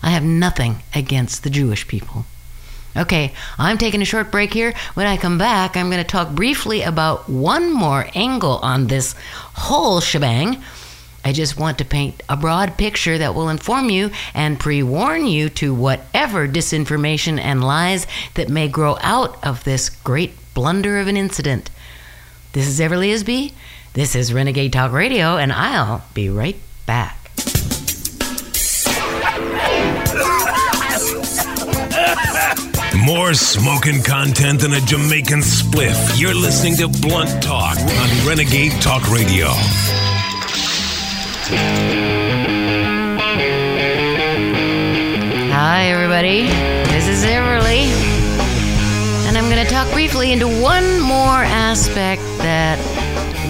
I 0.03 0.09
have 0.09 0.23
nothing 0.23 0.83
against 0.93 1.43
the 1.43 1.49
Jewish 1.49 1.87
people. 1.87 2.25
Okay, 2.97 3.33
I'm 3.57 3.77
taking 3.77 4.01
a 4.01 4.05
short 4.05 4.31
break 4.31 4.53
here. 4.53 4.73
When 4.93 5.07
I 5.07 5.17
come 5.17 5.37
back, 5.37 5.75
I'm 5.75 5.89
going 5.89 6.03
to 6.03 6.09
talk 6.09 6.31
briefly 6.31 6.81
about 6.81 7.29
one 7.29 7.73
more 7.73 8.07
angle 8.15 8.59
on 8.59 8.87
this 8.87 9.15
whole 9.53 9.99
shebang. 9.99 10.63
I 11.25 11.31
just 11.31 11.57
want 11.57 11.79
to 11.79 11.85
paint 11.85 12.21
a 12.29 12.37
broad 12.37 12.77
picture 12.77 13.17
that 13.17 13.33
will 13.33 13.49
inform 13.49 13.89
you 13.89 14.11
and 14.35 14.59
pre 14.59 14.83
warn 14.83 15.25
you 15.25 15.49
to 15.49 15.73
whatever 15.73 16.47
disinformation 16.47 17.39
and 17.39 17.63
lies 17.63 18.05
that 18.35 18.47
may 18.47 18.67
grow 18.67 18.99
out 19.01 19.43
of 19.43 19.63
this 19.63 19.89
great 19.89 20.33
blunder 20.53 20.99
of 20.99 21.07
an 21.07 21.17
incident. 21.17 21.71
This 22.53 22.67
is 22.67 22.79
Everly 22.79 23.11
Isby. 23.11 23.53
This 23.93 24.15
is 24.15 24.33
Renegade 24.33 24.73
Talk 24.73 24.91
Radio, 24.91 25.37
and 25.37 25.51
I'll 25.51 26.05
be 26.13 26.29
right 26.29 26.59
back. 26.85 27.17
More 33.03 33.33
smoking 33.33 34.03
content 34.03 34.61
than 34.61 34.73
a 34.73 34.81
Jamaican 34.81 35.39
spliff. 35.39 36.19
You're 36.19 36.35
listening 36.35 36.75
to 36.75 36.87
Blunt 36.87 37.41
Talk 37.41 37.79
on 37.79 38.27
Renegade 38.27 38.73
Talk 38.81 39.09
Radio. 39.11 39.49
Hi, 45.51 45.87
everybody. 45.87 46.47
This 46.91 47.07
is 47.07 47.23
Everly. 47.25 47.85
And 49.27 49.37
I'm 49.37 49.49
going 49.49 49.65
to 49.65 49.71
talk 49.71 49.91
briefly 49.91 50.31
into 50.31 50.47
one 50.47 50.99
more 50.99 51.43
aspect 51.43 52.21
that 52.39 52.79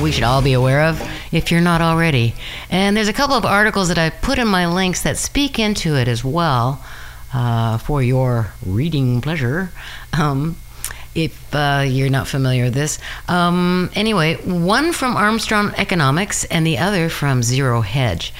we 0.02 0.12
should 0.12 0.24
all 0.24 0.42
be 0.42 0.54
aware 0.54 0.84
of 0.84 1.02
if 1.32 1.52
you're 1.52 1.62
not 1.62 1.82
already. 1.82 2.34
And 2.70 2.96
there's 2.96 3.08
a 3.08 3.14
couple 3.14 3.36
of 3.36 3.46
articles 3.46 3.90
that 3.90 3.98
I 3.98 4.10
put 4.10 4.40
in 4.40 4.48
my 4.48 4.68
links 4.68 5.04
that 5.04 5.18
speak 5.18 5.60
into 5.60 5.96
it 5.96 6.08
as 6.08 6.24
well 6.24 6.84
uh, 7.34 7.78
for 7.78 8.02
your 8.02 8.52
reading 8.66 9.22
pleasure. 9.22 9.72
Um, 10.14 10.56
if 11.16 11.56
uh, 11.56 11.86
you're 11.88 12.10
not 12.10 12.28
familiar 12.28 12.66
with 12.66 12.74
this. 12.74 13.00
Um, 13.28 13.90
anyway, 13.96 14.36
one 14.36 14.94
from 14.94 15.16
Armstrong 15.16 15.74
Economics 15.78 16.44
and 16.46 16.68
the 16.68 16.78
other 16.78 17.10
from 17.10 17.42
Zero 17.42 17.82
Hedge. 17.82 18.34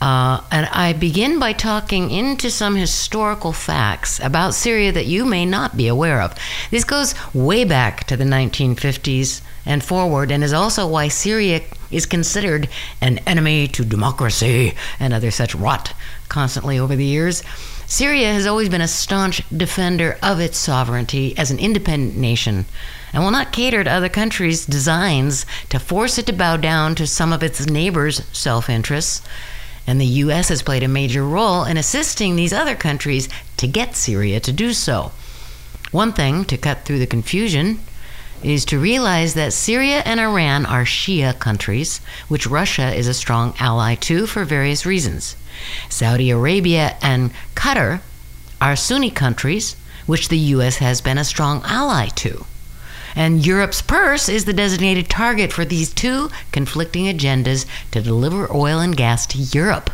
Uh, 0.00 0.42
and 0.50 0.66
I 0.66 0.92
begin 0.92 1.38
by 1.38 1.54
talking 1.54 2.10
into 2.10 2.50
some 2.50 2.76
historical 2.76 3.52
facts 3.52 4.20
about 4.20 4.54
Syria 4.54 4.92
that 4.92 5.06
you 5.06 5.24
may 5.24 5.46
not 5.46 5.76
be 5.76 5.88
aware 5.88 6.20
of. 6.20 6.34
This 6.70 6.84
goes 6.84 7.14
way 7.34 7.64
back 7.64 8.04
to 8.04 8.16
the 8.16 8.24
1950s 8.24 9.40
and 9.64 9.82
forward, 9.82 10.30
and 10.30 10.44
is 10.44 10.52
also 10.52 10.86
why 10.86 11.08
Syria 11.08 11.62
is 11.90 12.04
considered 12.04 12.68
an 13.00 13.18
enemy 13.26 13.68
to 13.68 13.84
democracy 13.84 14.74
and 15.00 15.14
other 15.14 15.30
such 15.30 15.54
rot 15.54 15.94
constantly 16.28 16.78
over 16.78 16.94
the 16.94 17.04
years. 17.04 17.42
Syria 17.88 18.32
has 18.32 18.46
always 18.46 18.68
been 18.68 18.80
a 18.80 18.88
staunch 18.88 19.42
defender 19.56 20.18
of 20.20 20.40
its 20.40 20.58
sovereignty 20.58 21.38
as 21.38 21.52
an 21.52 21.60
independent 21.60 22.16
nation 22.16 22.64
and 23.12 23.22
will 23.22 23.30
not 23.30 23.52
cater 23.52 23.84
to 23.84 23.92
other 23.92 24.08
countries' 24.08 24.66
designs 24.66 25.46
to 25.68 25.78
force 25.78 26.18
it 26.18 26.26
to 26.26 26.32
bow 26.32 26.56
down 26.56 26.96
to 26.96 27.06
some 27.06 27.32
of 27.32 27.44
its 27.44 27.64
neighbors' 27.64 28.22
self 28.32 28.68
interests. 28.68 29.22
And 29.86 30.00
the 30.00 30.18
U.S. 30.24 30.48
has 30.48 30.64
played 30.64 30.82
a 30.82 30.88
major 30.88 31.24
role 31.24 31.62
in 31.62 31.76
assisting 31.76 32.34
these 32.34 32.52
other 32.52 32.74
countries 32.74 33.28
to 33.56 33.68
get 33.68 33.94
Syria 33.94 34.40
to 34.40 34.52
do 34.52 34.72
so. 34.72 35.12
One 35.92 36.12
thing 36.12 36.44
to 36.46 36.56
cut 36.56 36.84
through 36.84 36.98
the 36.98 37.06
confusion 37.06 37.78
is 38.42 38.64
to 38.64 38.80
realize 38.80 39.34
that 39.34 39.52
Syria 39.52 40.02
and 40.04 40.18
Iran 40.18 40.66
are 40.66 40.84
Shia 40.84 41.38
countries, 41.38 42.00
which 42.26 42.48
Russia 42.48 42.92
is 42.92 43.06
a 43.06 43.14
strong 43.14 43.54
ally 43.60 43.94
to 43.94 44.26
for 44.26 44.44
various 44.44 44.84
reasons. 44.84 45.36
Saudi 45.88 46.30
Arabia 46.30 46.96
and 47.02 47.32
Qatar 47.54 48.00
are 48.60 48.76
Sunni 48.76 49.10
countries, 49.10 49.76
which 50.06 50.28
the 50.28 50.38
U.S. 50.54 50.76
has 50.78 51.00
been 51.00 51.18
a 51.18 51.24
strong 51.24 51.62
ally 51.64 52.08
to. 52.16 52.46
And 53.14 53.46
Europe's 53.46 53.80
purse 53.80 54.28
is 54.28 54.44
the 54.44 54.52
designated 54.52 55.08
target 55.08 55.52
for 55.52 55.64
these 55.64 55.92
two 55.92 56.30
conflicting 56.52 57.06
agendas 57.06 57.64
to 57.90 58.02
deliver 58.02 58.54
oil 58.54 58.78
and 58.78 58.96
gas 58.96 59.26
to 59.28 59.38
Europe. 59.38 59.90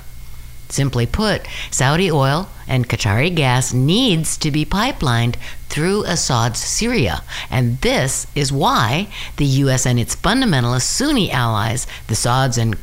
Simply 0.68 1.06
put, 1.06 1.46
Saudi 1.70 2.10
oil 2.10 2.48
and 2.66 2.88
Qatari 2.88 3.32
gas 3.32 3.74
needs 3.74 4.38
to 4.38 4.50
be 4.50 4.64
pipelined 4.64 5.36
through 5.68 6.04
Assad's 6.04 6.58
Syria. 6.58 7.22
And 7.50 7.78
this 7.82 8.26
is 8.34 8.50
why 8.50 9.08
the 9.36 9.44
U.S. 9.44 9.86
and 9.86 10.00
its 10.00 10.16
fundamentalist 10.16 10.82
Sunni 10.82 11.30
allies, 11.30 11.86
the 12.06 12.14
Saudis 12.14 12.56
and 12.56 12.76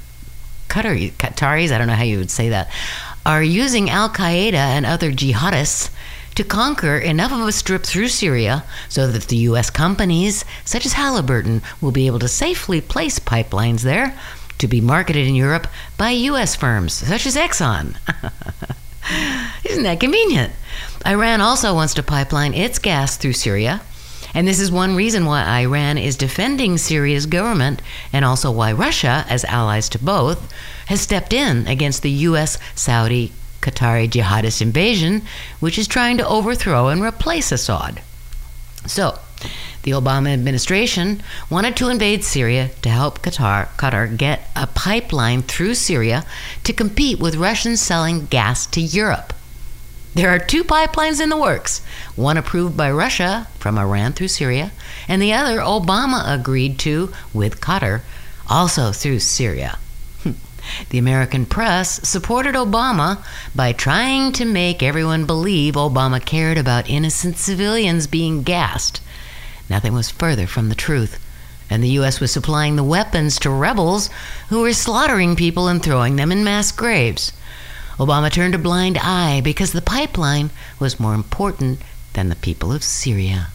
Qatari, 0.69 1.11
Qataris, 1.13 1.71
I 1.71 1.77
don't 1.77 1.87
know 1.87 1.93
how 1.93 2.03
you 2.03 2.19
would 2.19 2.31
say 2.31 2.49
that, 2.49 2.69
are 3.25 3.43
using 3.43 3.89
Al 3.89 4.09
Qaeda 4.09 4.53
and 4.53 4.85
other 4.85 5.11
jihadists 5.11 5.89
to 6.35 6.43
conquer 6.43 6.97
enough 6.97 7.33
of 7.33 7.41
a 7.41 7.51
strip 7.51 7.83
through 7.83 8.07
Syria 8.07 8.63
so 8.87 9.11
that 9.11 9.23
the 9.23 9.35
U.S. 9.37 9.69
companies, 9.69 10.45
such 10.63 10.85
as 10.85 10.93
Halliburton, 10.93 11.61
will 11.81 11.91
be 11.91 12.07
able 12.07 12.19
to 12.19 12.27
safely 12.27 12.79
place 12.79 13.19
pipelines 13.19 13.81
there 13.81 14.17
to 14.59 14.67
be 14.67 14.79
marketed 14.79 15.27
in 15.27 15.35
Europe 15.35 15.67
by 15.97 16.11
U.S. 16.11 16.55
firms 16.55 16.93
such 16.93 17.25
as 17.25 17.35
Exxon. 17.35 17.97
Isn't 19.65 19.83
that 19.83 19.99
convenient? 19.99 20.53
Iran 21.05 21.41
also 21.41 21.73
wants 21.73 21.93
to 21.95 22.03
pipeline 22.03 22.53
its 22.53 22.79
gas 22.79 23.17
through 23.17 23.33
Syria. 23.33 23.81
And 24.33 24.47
this 24.47 24.59
is 24.59 24.71
one 24.71 24.95
reason 24.95 25.25
why 25.25 25.43
Iran 25.61 25.97
is 25.97 26.15
defending 26.15 26.77
Syria's 26.77 27.25
government, 27.25 27.81
and 28.13 28.23
also 28.23 28.51
why 28.51 28.71
Russia, 28.71 29.25
as 29.29 29.43
allies 29.45 29.89
to 29.89 29.99
both, 29.99 30.51
has 30.87 31.01
stepped 31.01 31.33
in 31.33 31.67
against 31.67 32.01
the 32.01 32.11
U.S. 32.11 32.57
Saudi 32.75 33.31
Qatari 33.61 34.09
jihadist 34.09 34.61
invasion, 34.61 35.23
which 35.59 35.77
is 35.77 35.87
trying 35.87 36.17
to 36.17 36.27
overthrow 36.27 36.87
and 36.87 37.01
replace 37.01 37.51
Assad. 37.51 38.01
So, 38.85 39.19
The 39.83 39.91
Obama 39.91 40.33
administration 40.33 41.23
wanted 41.49 41.77
to 41.77 41.89
invade 41.89 42.23
Syria 42.23 42.71
to 42.81 42.89
help 42.89 43.21
Qatar, 43.21 43.67
Qatar 43.77 44.15
get 44.17 44.49
a 44.55 44.67
pipeline 44.67 45.41
through 45.41 45.75
Syria 45.75 46.25
to 46.63 46.73
compete 46.73 47.19
with 47.19 47.35
Russians 47.35 47.81
selling 47.81 48.25
gas 48.25 48.65
to 48.67 48.81
Europe. 48.81 49.33
There 50.15 50.29
are 50.29 50.39
two 50.39 50.63
pipelines 50.63 51.21
in 51.21 51.29
the 51.29 51.37
works 51.37 51.81
one 52.15 52.35
approved 52.35 52.75
by 52.75 52.89
Russia 52.91 53.47
from 53.59 53.77
Iran 53.77 54.13
through 54.13 54.29
Syria, 54.29 54.71
and 55.07 55.21
the 55.21 55.33
other 55.33 55.59
Obama 55.59 56.23
agreed 56.25 56.79
to 56.79 57.13
with 57.31 57.61
Qatar, 57.61 58.01
also 58.49 58.91
through 58.91 59.19
Syria. 59.19 59.77
Hmm. 60.23 60.31
The 60.89 60.97
American 60.97 61.45
press 61.45 62.07
supported 62.07 62.55
Obama 62.55 63.23
by 63.55 63.71
trying 63.71 64.31
to 64.33 64.45
make 64.45 64.81
everyone 64.81 65.25
believe 65.25 65.75
Obama 65.75 66.23
cared 66.23 66.57
about 66.57 66.89
innocent 66.89 67.37
civilians 67.37 68.07
being 68.07 68.41
gassed. 68.41 69.01
Nothing 69.69 69.93
was 69.93 70.09
further 70.09 70.47
from 70.47 70.69
the 70.69 70.75
truth. 70.75 71.23
And 71.69 71.83
the 71.83 71.89
U.S. 72.01 72.19
was 72.19 72.31
supplying 72.31 72.75
the 72.75 72.83
weapons 72.83 73.37
to 73.39 73.51
rebels 73.51 74.09
who 74.49 74.61
were 74.61 74.73
slaughtering 74.73 75.35
people 75.35 75.67
and 75.67 75.83
throwing 75.83 76.15
them 76.15 76.31
in 76.31 76.43
mass 76.43 76.71
graves. 76.71 77.31
Obama 77.99 78.31
turned 78.31 78.55
a 78.55 78.57
blind 78.57 78.97
eye 78.97 79.41
because 79.41 79.73
the 79.73 79.81
pipeline 79.81 80.49
was 80.79 81.01
more 81.01 81.13
important 81.13 81.81
than 82.13 82.29
the 82.29 82.35
people 82.35 82.71
of 82.71 82.81
Syria. 82.81 83.47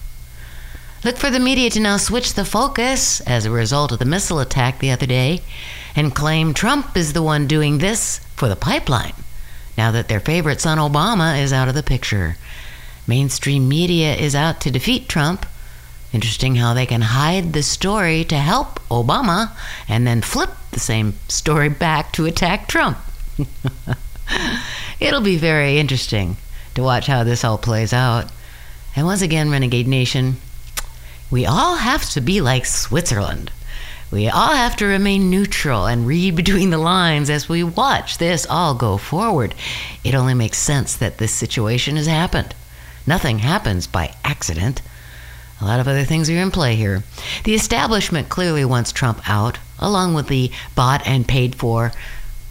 Look 1.02 1.16
for 1.16 1.30
the 1.30 1.40
media 1.40 1.70
to 1.70 1.80
now 1.80 1.96
switch 1.96 2.34
the 2.34 2.44
focus 2.44 3.20
as 3.22 3.46
a 3.46 3.50
result 3.50 3.90
of 3.90 3.98
the 3.98 4.04
missile 4.04 4.40
attack 4.40 4.78
the 4.78 4.90
other 4.90 5.06
day 5.06 5.40
and 5.96 6.14
claim 6.14 6.52
Trump 6.52 6.94
is 6.94 7.14
the 7.14 7.22
one 7.22 7.46
doing 7.46 7.78
this 7.78 8.18
for 8.36 8.48
the 8.48 8.56
pipeline, 8.56 9.14
now 9.78 9.90
that 9.90 10.08
their 10.08 10.20
favorite 10.20 10.60
son 10.60 10.76
Obama 10.76 11.40
is 11.42 11.52
out 11.52 11.68
of 11.68 11.74
the 11.74 11.82
picture. 11.82 12.36
Mainstream 13.06 13.66
media 13.66 14.14
is 14.14 14.34
out 14.34 14.60
to 14.60 14.70
defeat 14.70 15.08
Trump. 15.08 15.46
Interesting 16.12 16.56
how 16.56 16.74
they 16.74 16.86
can 16.86 17.00
hide 17.00 17.54
the 17.54 17.62
story 17.62 18.24
to 18.24 18.36
help 18.36 18.78
Obama 18.90 19.52
and 19.88 20.06
then 20.06 20.20
flip 20.20 20.50
the 20.70 20.80
same 20.80 21.14
story 21.28 21.70
back 21.70 22.12
to 22.12 22.26
attack 22.26 22.68
Trump. 22.68 22.98
It'll 25.00 25.20
be 25.20 25.36
very 25.36 25.78
interesting 25.78 26.36
to 26.74 26.82
watch 26.82 27.06
how 27.06 27.24
this 27.24 27.44
all 27.44 27.58
plays 27.58 27.92
out. 27.92 28.30
And 28.96 29.06
once 29.06 29.22
again, 29.22 29.50
Renegade 29.50 29.88
Nation, 29.88 30.36
we 31.30 31.46
all 31.46 31.76
have 31.76 32.08
to 32.10 32.20
be 32.20 32.40
like 32.40 32.66
Switzerland. 32.66 33.50
We 34.10 34.28
all 34.28 34.54
have 34.54 34.76
to 34.76 34.86
remain 34.86 35.30
neutral 35.30 35.86
and 35.86 36.06
read 36.06 36.36
between 36.42 36.70
the 36.70 36.78
lines 36.78 37.30
as 37.30 37.48
we 37.48 37.64
watch 37.64 38.18
this 38.18 38.46
all 38.48 38.74
go 38.74 38.96
forward. 38.96 39.54
It 40.04 40.14
only 40.14 40.34
makes 40.34 40.58
sense 40.58 40.94
that 40.96 41.18
this 41.18 41.32
situation 41.32 41.96
has 41.96 42.06
happened. 42.06 42.54
Nothing 43.06 43.40
happens 43.40 43.86
by 43.86 44.14
accident. 44.24 44.80
A 45.60 45.64
lot 45.64 45.80
of 45.80 45.88
other 45.88 46.04
things 46.04 46.30
are 46.30 46.36
in 46.36 46.50
play 46.50 46.76
here. 46.76 47.02
The 47.44 47.54
establishment 47.54 48.28
clearly 48.28 48.64
wants 48.64 48.92
Trump 48.92 49.28
out, 49.28 49.58
along 49.78 50.14
with 50.14 50.28
the 50.28 50.50
bought 50.74 51.06
and 51.06 51.26
paid 51.26 51.54
for 51.54 51.92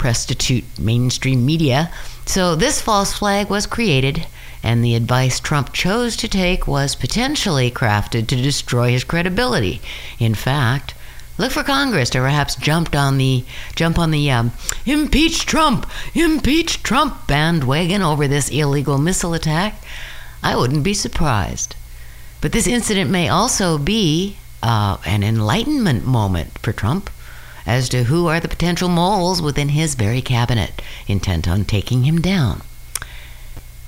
prostitute 0.04 0.66
mainstream 0.78 1.46
media. 1.46 1.90
So 2.26 2.58
this 2.58 2.82
false 2.82 3.14
flag 3.14 3.50
was 3.50 3.66
created, 3.66 4.28
and 4.62 4.84
the 4.84 4.96
advice 4.96 5.40
Trump 5.40 5.72
chose 5.72 6.18
to 6.18 6.28
take 6.28 6.68
was 6.68 6.94
potentially 6.94 7.72
crafted 7.72 8.28
to 8.28 8.36
destroy 8.36 8.92
his 8.92 9.06
credibility. 9.06 9.80
In 10.20 10.36
fact, 10.36 10.94
look 11.38 11.54
for 11.54 11.64
Congress 11.64 12.10
to 12.10 12.18
perhaps 12.20 12.58
jump 12.58 12.94
on 12.94 13.18
the 13.18 13.46
jump 13.78 13.98
on 13.98 14.12
the 14.12 14.30
um, 14.30 14.52
impeach 14.86 15.46
Trump, 15.46 15.90
impeach 16.14 16.84
Trump 16.84 17.26
bandwagon 17.26 18.02
over 18.02 18.28
this 18.28 18.50
illegal 18.50 18.98
missile 18.98 19.34
attack. 19.34 19.82
I 20.44 20.58
wouldn't 20.58 20.84
be 20.84 20.94
surprised. 20.94 21.78
But 22.42 22.52
this 22.52 22.68
incident 22.68 23.10
may 23.10 23.30
also 23.30 23.78
be 23.78 24.36
uh, 24.62 24.98
an 25.06 25.24
enlightenment 25.24 26.06
moment 26.06 26.60
for 26.60 26.74
Trump 26.74 27.10
as 27.66 27.90
to 27.90 28.04
who 28.06 28.28
are 28.28 28.40
the 28.40 28.48
potential 28.48 28.90
moles 28.90 29.42
within 29.42 29.70
his 29.70 29.96
very 29.96 30.22
cabinet 30.22 30.82
intent 31.08 31.48
on 31.48 31.66
taking 31.66 32.04
him 32.04 32.20
down. 32.22 32.62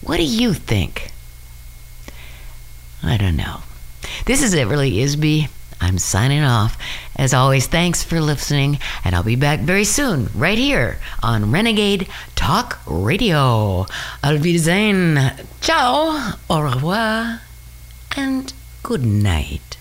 What 0.02 0.18
do 0.18 0.24
you 0.24 0.54
think? 0.54 1.12
I 3.04 3.18
don't 3.18 3.36
know. 3.36 3.62
This 4.26 4.42
is 4.42 4.54
it, 4.54 4.68
really, 4.68 4.94
Isby. 4.94 5.50
I'm 5.82 5.98
signing 5.98 6.44
off. 6.44 6.78
As 7.16 7.34
always, 7.34 7.68
thanks 7.68 8.04
for 8.04 8.22
listening, 8.22 8.80
and 9.04 9.16
I'll 9.16 9.24
be 9.24 9.36
back 9.36 9.60
very 9.60 9.84
soon, 9.84 10.30
right 10.34 10.58
here 10.58 11.00
on 11.22 11.52
Renegade 11.52 12.08
Talk 12.36 12.80
Radio. 12.88 13.86
Auf 14.24 14.42
Wiedersehen. 14.42 15.20
Ciao, 15.62 16.34
au 16.50 16.62
revoir, 16.62 17.42
and 18.16 18.54
good 18.84 19.06
night. 19.06 19.75